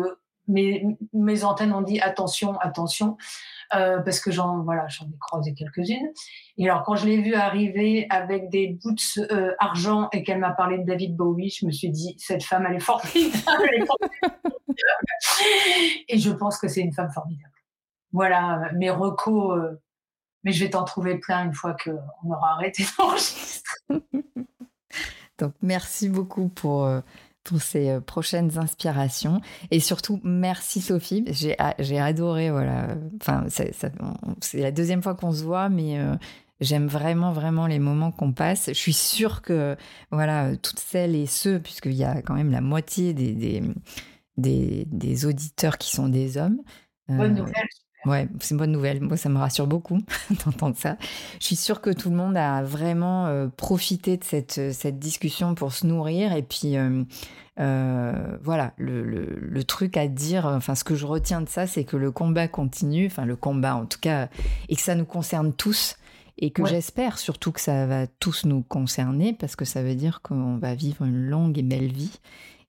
[0.50, 3.16] mes, antennes ont dit attention, attention.
[3.72, 6.10] Euh, parce que j'en voilà, j'en ai croisé quelques-unes.
[6.58, 10.50] Et alors quand je l'ai vue arriver avec des boots euh, argent et qu'elle m'a
[10.50, 13.86] parlé de David Bowie, je me suis dit cette femme elle est formidable.
[16.08, 17.54] et je pense que c'est une femme formidable.
[18.12, 19.56] Voilà mes recos.
[19.56, 19.80] Euh,
[20.42, 23.76] mais je vais t'en trouver plein une fois qu'on aura arrêté d'enregistrer.
[25.38, 26.88] Donc merci beaucoup pour
[27.44, 29.40] pour ces euh, prochaines inspirations.
[29.70, 31.24] Et surtout, merci Sophie.
[31.28, 31.56] J'ai,
[31.98, 32.96] adoré, voilà.
[33.20, 33.72] Enfin, c'est,
[34.54, 36.14] la deuxième fois qu'on se voit, mais euh,
[36.60, 38.68] j'aime vraiment, vraiment les moments qu'on passe.
[38.68, 39.76] Je suis sûre que,
[40.10, 43.32] voilà, toutes celles et ceux, puisqu'il y a quand même la moitié des,
[44.36, 46.60] des, des, auditeurs qui sont des hommes.
[47.10, 47.68] Euh, Bonne nouvelle.
[48.06, 49.00] Ouais, c'est une bonne nouvelle.
[49.00, 49.98] Moi, ça me rassure beaucoup
[50.44, 50.96] d'entendre ça.
[51.38, 55.54] Je suis sûre que tout le monde a vraiment euh, profité de cette, cette discussion
[55.54, 56.32] pour se nourrir.
[56.32, 57.04] Et puis, euh,
[57.58, 61.84] euh, voilà, le, le, truc à dire, enfin, ce que je retiens de ça, c'est
[61.84, 64.28] que le combat continue, enfin, le combat en tout cas,
[64.70, 65.96] et que ça nous concerne tous.
[66.42, 70.22] Et que j'espère surtout que ça va tous nous concerner, parce que ça veut dire
[70.22, 72.18] qu'on va vivre une longue et belle vie.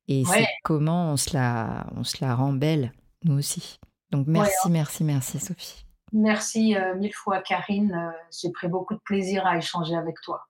[0.09, 2.91] Et c'est comment on se, la, on se la rend belle,
[3.23, 3.79] nous aussi.
[4.11, 5.85] Donc merci, merci, merci Sophie.
[6.13, 7.93] Merci euh, mille fois Karine.
[7.93, 10.45] Euh, j'ai pris beaucoup de plaisir à échanger avec toi.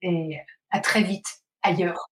[0.00, 0.38] Et
[0.70, 1.26] à très vite
[1.62, 2.08] ailleurs.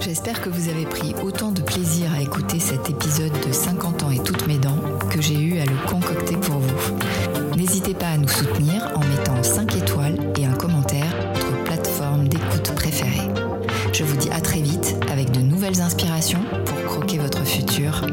[0.00, 4.10] J'espère que vous avez pris autant de plaisir à écouter cet épisode de 50 ans
[4.10, 6.98] et toutes mes dents que j'ai eu à le concocter pour vous.
[7.56, 12.28] N'hésitez pas à nous soutenir en mettant 5 étoiles et un commentaire sur votre plateforme
[12.28, 13.28] d'écoute préférée.
[13.92, 18.06] Je vous dis à très vite avec de nouvelles inspirations pour croquer votre futur